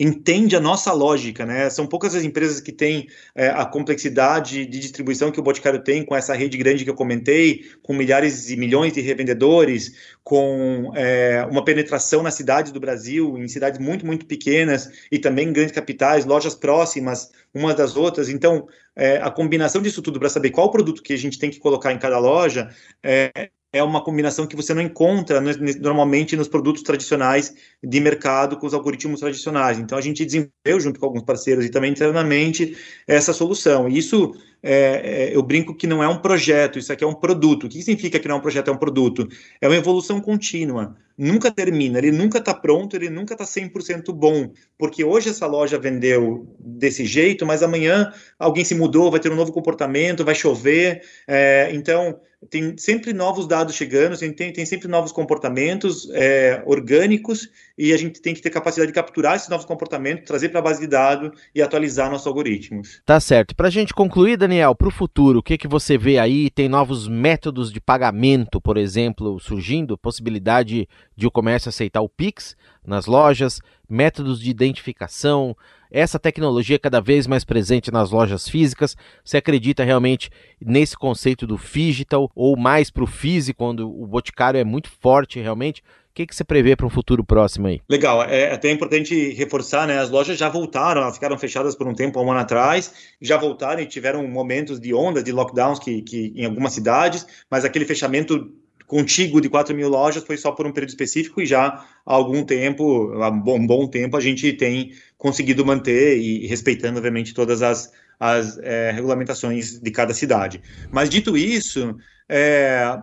entende 0.00 0.56
a 0.56 0.60
nossa 0.60 0.94
lógica, 0.94 1.44
né? 1.44 1.68
São 1.68 1.86
poucas 1.86 2.14
as 2.14 2.24
empresas 2.24 2.58
que 2.58 2.72
têm 2.72 3.06
é, 3.34 3.48
a 3.48 3.66
complexidade 3.66 4.64
de 4.64 4.78
distribuição 4.80 5.30
que 5.30 5.38
o 5.38 5.42
Boticário 5.42 5.84
tem, 5.84 6.02
com 6.02 6.16
essa 6.16 6.34
rede 6.34 6.56
grande 6.56 6.84
que 6.84 6.90
eu 6.90 6.94
comentei, 6.94 7.66
com 7.82 7.92
milhares 7.92 8.48
e 8.48 8.56
milhões 8.56 8.94
de 8.94 9.02
revendedores, 9.02 10.16
com 10.24 10.90
é, 10.96 11.46
uma 11.50 11.62
penetração 11.62 12.22
na 12.22 12.30
cidade 12.30 12.72
do 12.72 12.80
Brasil, 12.80 13.36
em 13.36 13.46
cidades 13.46 13.78
muito, 13.78 14.06
muito 14.06 14.24
pequenas 14.24 14.90
e 15.12 15.18
também 15.18 15.52
grandes 15.52 15.74
capitais, 15.74 16.24
lojas 16.24 16.54
próximas 16.54 17.30
umas 17.52 17.74
das 17.74 17.94
outras. 17.94 18.30
Então, 18.30 18.66
é, 18.96 19.18
a 19.18 19.30
combinação 19.30 19.82
disso 19.82 20.00
tudo 20.00 20.18
para 20.18 20.30
saber 20.30 20.48
qual 20.48 20.70
produto 20.70 21.02
que 21.02 21.12
a 21.12 21.18
gente 21.18 21.38
tem 21.38 21.50
que 21.50 21.58
colocar 21.58 21.92
em 21.92 21.98
cada 21.98 22.18
loja 22.18 22.70
é, 23.02 23.50
é 23.72 23.82
uma 23.82 24.02
combinação 24.02 24.46
que 24.46 24.56
você 24.56 24.74
não 24.74 24.82
encontra 24.82 25.40
normalmente 25.80 26.36
nos 26.36 26.48
produtos 26.48 26.82
tradicionais 26.82 27.54
de 27.82 28.00
mercado 28.00 28.56
com 28.56 28.66
os 28.66 28.74
algoritmos 28.74 29.20
tradicionais. 29.20 29.78
Então 29.78 29.96
a 29.96 30.00
gente 30.00 30.24
desenvolveu 30.24 30.80
junto 30.80 30.98
com 30.98 31.06
alguns 31.06 31.22
parceiros 31.22 31.64
e 31.64 31.70
também 31.70 31.92
internamente 31.92 32.76
essa 33.06 33.32
solução. 33.32 33.88
E 33.88 33.98
isso 33.98 34.34
é, 34.62 35.30
é, 35.30 35.36
eu 35.36 35.42
brinco 35.42 35.74
que 35.74 35.86
não 35.86 36.02
é 36.02 36.08
um 36.08 36.18
projeto, 36.18 36.78
isso 36.78 36.92
aqui 36.92 37.04
é 37.04 37.06
um 37.06 37.14
produto. 37.14 37.64
O 37.64 37.68
que 37.68 37.80
significa 37.80 38.18
que 38.18 38.26
não 38.26 38.36
é 38.36 38.38
um 38.38 38.42
projeto, 38.42 38.68
é 38.68 38.72
um 38.72 38.76
produto? 38.76 39.28
É 39.60 39.68
uma 39.68 39.76
evolução 39.76 40.20
contínua. 40.20 40.96
Nunca 41.16 41.50
termina, 41.50 41.98
ele 41.98 42.10
nunca 42.10 42.38
está 42.38 42.54
pronto, 42.54 42.96
ele 42.96 43.10
nunca 43.10 43.34
está 43.34 43.44
100% 43.44 44.12
bom. 44.12 44.52
Porque 44.76 45.04
hoje 45.04 45.28
essa 45.28 45.46
loja 45.46 45.78
vendeu 45.78 46.56
desse 46.58 47.04
jeito, 47.04 47.46
mas 47.46 47.62
amanhã 47.62 48.12
alguém 48.38 48.64
se 48.64 48.74
mudou, 48.74 49.10
vai 49.10 49.20
ter 49.20 49.30
um 49.30 49.36
novo 49.36 49.52
comportamento, 49.52 50.24
vai 50.24 50.34
chover. 50.34 51.02
É, 51.28 51.70
então, 51.72 52.18
tem 52.48 52.76
sempre 52.78 53.12
novos 53.12 53.46
dados 53.46 53.74
chegando, 53.74 54.16
tem, 54.16 54.52
tem 54.52 54.64
sempre 54.64 54.88
novos 54.88 55.12
comportamentos 55.12 56.08
é, 56.12 56.62
orgânicos 56.64 57.50
e 57.76 57.92
a 57.92 57.96
gente 57.98 58.20
tem 58.20 58.32
que 58.32 58.40
ter 58.40 58.48
capacidade 58.48 58.90
de 58.90 58.94
capturar 58.94 59.36
esses 59.36 59.48
novos 59.48 59.66
comportamentos, 59.66 60.24
trazer 60.24 60.48
para 60.48 60.60
a 60.60 60.62
base 60.62 60.80
de 60.80 60.86
dados 60.86 61.38
e 61.54 61.60
atualizar 61.60 62.10
nossos 62.10 62.26
algoritmos. 62.26 63.02
Tá 63.04 63.20
certo. 63.20 63.54
Para 63.54 63.68
a 63.68 63.70
gente 63.70 63.92
concluir, 63.92 64.38
Daniel, 64.38 64.74
para 64.74 64.88
o 64.88 64.92
futuro, 64.92 65.40
o 65.40 65.42
que, 65.42 65.58
que 65.58 65.68
você 65.68 65.98
vê 65.98 66.18
aí? 66.18 66.48
Tem 66.48 66.68
novos 66.68 67.06
métodos 67.06 67.70
de 67.70 67.80
pagamento, 67.80 68.58
por 68.58 68.78
exemplo, 68.78 69.38
surgindo? 69.38 69.98
Possibilidade 69.98 70.88
de 71.14 71.26
o 71.26 71.30
comércio 71.30 71.68
aceitar 71.68 72.00
o 72.00 72.08
Pix 72.08 72.56
nas 72.86 73.04
lojas, 73.04 73.60
métodos 73.88 74.40
de 74.40 74.48
identificação, 74.48 75.54
essa 75.90 76.18
tecnologia 76.18 76.76
é 76.76 76.78
cada 76.78 77.00
vez 77.00 77.26
mais 77.26 77.44
presente 77.44 77.90
nas 77.90 78.10
lojas 78.10 78.48
físicas. 78.48 78.96
Você 79.24 79.36
acredita 79.36 79.82
realmente 79.82 80.30
nesse 80.60 80.96
conceito 80.96 81.46
do 81.46 81.58
digital 81.58 82.30
ou 82.34 82.56
mais 82.56 82.90
para 82.90 83.04
o 83.04 83.06
físico, 83.06 83.58
quando 83.58 83.88
o 83.88 84.06
boticário 84.06 84.58
é 84.58 84.64
muito 84.64 84.90
forte 84.90 85.40
realmente? 85.40 85.82
O 86.10 86.12
que, 86.12 86.26
que 86.26 86.34
você 86.34 86.42
prevê 86.42 86.74
para 86.74 86.86
um 86.86 86.90
futuro 86.90 87.24
próximo 87.24 87.68
aí? 87.68 87.80
Legal, 87.88 88.22
é 88.24 88.52
até 88.52 88.70
importante 88.70 89.32
reforçar, 89.32 89.86
né? 89.86 89.98
As 89.98 90.10
lojas 90.10 90.36
já 90.36 90.48
voltaram, 90.48 91.02
elas 91.02 91.14
ficaram 91.14 91.38
fechadas 91.38 91.76
por 91.76 91.86
um 91.86 91.94
tempo, 91.94 92.20
um 92.20 92.30
ano 92.30 92.40
atrás, 92.40 92.92
já 93.20 93.36
voltaram 93.36 93.80
e 93.80 93.86
tiveram 93.86 94.26
momentos 94.26 94.80
de 94.80 94.92
onda 94.92 95.22
de 95.22 95.30
lockdowns 95.30 95.78
que, 95.78 96.02
que 96.02 96.32
em 96.34 96.44
algumas 96.44 96.72
cidades, 96.72 97.26
mas 97.48 97.64
aquele 97.64 97.84
fechamento 97.84 98.52
contíguo 98.90 99.40
de 99.40 99.48
4 99.48 99.72
mil 99.72 99.88
lojas 99.88 100.24
foi 100.24 100.36
só 100.36 100.50
por 100.50 100.66
um 100.66 100.72
período 100.72 100.90
específico 100.90 101.40
e 101.40 101.46
já 101.46 101.66
há 101.68 101.86
algum 102.04 102.42
tempo, 102.42 103.12
há 103.22 103.30
um 103.30 103.40
bom, 103.40 103.64
bom 103.64 103.86
tempo, 103.86 104.16
a 104.16 104.20
gente 104.20 104.52
tem 104.52 104.92
conseguido 105.16 105.64
manter 105.64 106.18
e 106.18 106.44
respeitando, 106.48 106.96
obviamente, 106.96 107.32
todas 107.32 107.62
as, 107.62 107.92
as 108.18 108.58
é, 108.58 108.90
regulamentações 108.90 109.78
de 109.78 109.90
cada 109.92 110.12
cidade. 110.12 110.60
Mas 110.90 111.08
dito 111.08 111.36
isso, 111.36 111.96
é, 112.28 112.98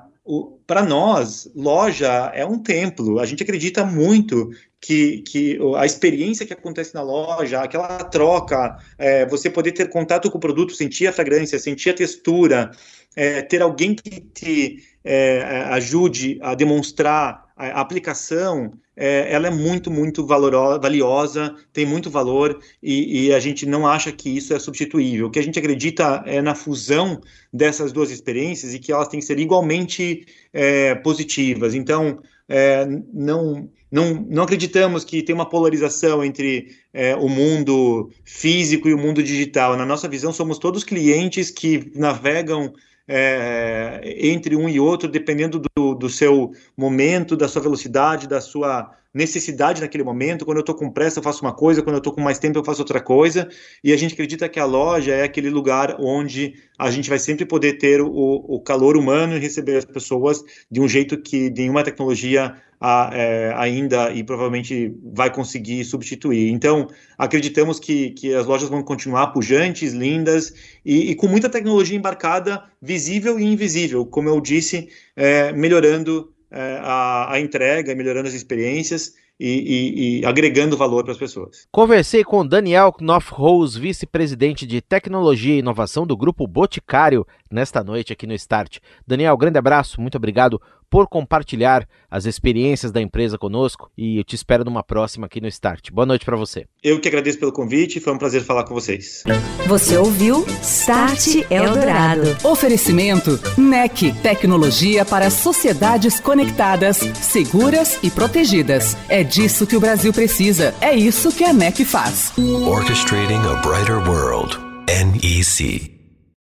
para 0.65 0.83
nós, 0.83 1.49
loja 1.55 2.33
é 2.35 2.45
um 2.45 2.59
templo. 2.59 3.17
A 3.17 3.25
gente 3.25 3.43
acredita 3.43 3.85
muito 3.85 4.49
que, 4.81 5.19
que 5.21 5.57
a 5.77 5.85
experiência 5.85 6.45
que 6.45 6.51
acontece 6.51 6.93
na 6.93 7.01
loja, 7.01 7.61
aquela 7.61 8.03
troca, 8.03 8.77
é, 8.97 9.25
você 9.25 9.49
poder 9.49 9.71
ter 9.71 9.89
contato 9.89 10.29
com 10.29 10.37
o 10.37 10.41
produto, 10.41 10.73
sentir 10.73 11.07
a 11.07 11.13
fragrância, 11.13 11.57
sentir 11.57 11.91
a 11.91 11.93
textura, 11.93 12.71
é, 13.15 13.41
ter 13.41 13.61
alguém 13.61 13.95
que 13.95 14.19
te 14.19 14.83
é, 15.07 15.63
ajude 15.69 16.37
a 16.41 16.53
demonstrar 16.53 17.47
a 17.55 17.81
aplicação, 17.81 18.71
é, 18.95 19.33
ela 19.33 19.47
é 19.47 19.49
muito, 19.49 19.89
muito 19.89 20.25
valorosa, 20.25 20.79
valiosa, 20.79 21.55
tem 21.71 21.85
muito 21.85 22.09
valor 22.09 22.59
e, 22.83 23.27
e, 23.27 23.33
a 23.33 23.39
gente 23.39 23.65
não 23.65 23.87
acha 23.87 24.11
que 24.11 24.29
isso 24.29 24.53
é 24.53 24.59
substituível. 24.59 25.27
O 25.27 25.31
que 25.31 25.39
a 25.39 25.43
gente 25.43 25.57
acredita 25.57 26.23
é 26.25 26.41
na 26.41 26.53
fusão 26.53 27.19
dessas 27.51 27.91
duas 27.91 28.11
experiências 28.11 28.73
e 28.73 28.79
que 28.79 28.91
elas 28.91 29.07
têm 29.07 29.19
que 29.19 29.25
ser 29.25 29.39
igualmente 29.39 30.25
é, 30.53 30.93
positivas. 30.95 31.73
Então, 31.73 32.19
é, 32.47 32.85
não, 33.11 33.69
não, 33.91 34.25
não 34.29 34.43
acreditamos 34.43 35.03
que 35.03 35.23
tem 35.23 35.33
uma 35.33 35.49
polarização 35.49 36.23
entre 36.23 36.75
é, 36.93 37.15
o 37.15 37.27
mundo 37.27 38.11
físico 38.23 38.87
e 38.87 38.93
o 38.93 38.97
mundo 38.97 39.23
digital. 39.23 39.75
Na 39.77 39.85
nossa 39.85 40.07
visão, 40.07 40.31
somos 40.31 40.59
todos 40.59 40.83
clientes 40.83 41.49
que 41.49 41.91
navegam 41.95 42.73
é, 43.07 44.01
entre 44.19 44.55
um 44.55 44.67
e 44.67 44.79
outro, 44.79 45.07
dependendo 45.07 45.61
do, 45.75 45.95
do 45.95 46.09
seu 46.09 46.51
momento, 46.75 47.37
da 47.37 47.47
sua 47.47 47.61
velocidade, 47.61 48.27
da 48.27 48.41
sua 48.41 48.93
necessidade 49.13 49.81
naquele 49.81 50.03
momento. 50.03 50.45
Quando 50.45 50.57
eu 50.57 50.61
estou 50.61 50.75
com 50.75 50.91
pressa, 50.91 51.19
eu 51.19 51.23
faço 51.23 51.41
uma 51.41 51.53
coisa, 51.53 51.81
quando 51.81 51.95
eu 51.95 51.99
estou 51.99 52.13
com 52.13 52.21
mais 52.21 52.37
tempo, 52.37 52.59
eu 52.59 52.63
faço 52.63 52.81
outra 52.81 52.99
coisa. 52.99 53.49
E 53.83 53.91
a 53.91 53.97
gente 53.97 54.13
acredita 54.13 54.47
que 54.49 54.59
a 54.59 54.65
loja 54.65 55.13
é 55.13 55.23
aquele 55.23 55.49
lugar 55.49 55.95
onde 55.99 56.55
a 56.77 56.91
gente 56.91 57.09
vai 57.09 57.17
sempre 57.17 57.45
poder 57.45 57.73
ter 57.73 58.01
o, 58.01 58.09
o 58.09 58.59
calor 58.61 58.95
humano 58.95 59.35
e 59.35 59.39
receber 59.39 59.77
as 59.77 59.85
pessoas 59.85 60.43
de 60.69 60.79
um 60.79 60.87
jeito 60.87 61.17
que 61.17 61.49
nenhuma 61.49 61.83
tecnologia 61.83 62.55
a, 62.79 63.09
é, 63.13 63.53
ainda 63.55 64.11
e 64.11 64.23
provavelmente 64.23 64.95
vai 65.03 65.33
conseguir 65.33 65.83
substituir. 65.83 66.51
Então, 66.51 66.87
acreditamos 67.17 67.79
que, 67.79 68.11
que 68.11 68.33
as 68.33 68.45
lojas 68.45 68.69
vão 68.69 68.83
continuar 68.83 69.27
pujantes, 69.27 69.93
lindas 69.93 70.53
e, 70.85 71.11
e 71.11 71.15
com 71.15 71.27
muita 71.27 71.49
tecnologia 71.49 71.97
embarcada, 71.97 72.63
visível 72.81 73.39
e 73.39 73.43
invisível, 73.43 74.05
como 74.05 74.29
eu 74.29 74.39
disse, 74.39 74.89
é, 75.15 75.51
melhorando 75.53 76.31
é, 76.51 76.79
a, 76.81 77.33
a 77.33 77.39
entrega, 77.39 77.95
melhorando 77.95 78.27
as 78.27 78.33
experiências 78.33 79.13
e, 79.39 79.49
e, 79.49 80.19
e, 80.19 80.25
agregando 80.25 80.75
valor 80.75 81.03
para 81.03 81.11
as 81.11 81.17
pessoas. 81.17 81.67
Conversei 81.71 82.23
com 82.23 82.45
Daniel 82.45 82.91
Knopf-Rose, 82.91 83.79
vice-presidente 83.79 84.65
de 84.65 84.81
tecnologia 84.81 85.55
e 85.55 85.59
inovação 85.59 86.07
do 86.07 86.17
Grupo 86.17 86.47
Boticário, 86.47 87.25
nesta 87.51 87.83
noite 87.83 88.11
aqui 88.11 88.25
no 88.25 88.33
Start. 88.33 88.79
Daniel, 89.05 89.37
grande 89.37 89.59
abraço, 89.59 90.01
muito 90.01 90.15
obrigado 90.15 90.59
por 90.89 91.07
compartilhar 91.07 91.87
as 92.09 92.25
experiências 92.25 92.91
da 92.91 93.01
empresa 93.01 93.37
conosco 93.37 93.91
e 93.97 94.17
eu 94.17 94.23
te 94.23 94.35
espero 94.35 94.63
numa 94.63 94.83
próxima 94.83 95.25
aqui 95.25 95.41
no 95.41 95.47
Start. 95.47 95.91
Boa 95.91 96.05
noite 96.05 96.25
para 96.25 96.37
você. 96.37 96.65
Eu 96.83 96.99
que 96.99 97.07
agradeço 97.07 97.39
pelo 97.39 97.51
convite, 97.51 97.99
foi 97.99 98.13
um 98.13 98.17
prazer 98.17 98.43
falar 98.43 98.63
com 98.63 98.73
vocês. 98.73 99.23
Você 99.67 99.97
ouviu 99.97 100.45
Start 100.61 101.27
Eldorado. 101.49 102.37
Oferecimento 102.43 103.39
NEC, 103.57 104.13
tecnologia 104.21 105.03
para 105.03 105.29
sociedades 105.29 106.19
conectadas, 106.19 106.97
seguras 106.97 107.99
e 108.03 108.09
protegidas. 108.09 108.95
É 109.09 109.23
disso 109.23 109.67
que 109.67 109.75
o 109.75 109.79
Brasil 109.79 110.13
precisa. 110.13 110.73
É 110.79 110.95
isso 110.95 111.35
que 111.35 111.43
a 111.43 111.53
NEC 111.53 111.83
faz. 111.83 112.33
Orchestrating 112.37 113.35
a 113.35 113.55
brighter 113.61 113.97
world. 114.07 114.57
NEC. 114.87 115.96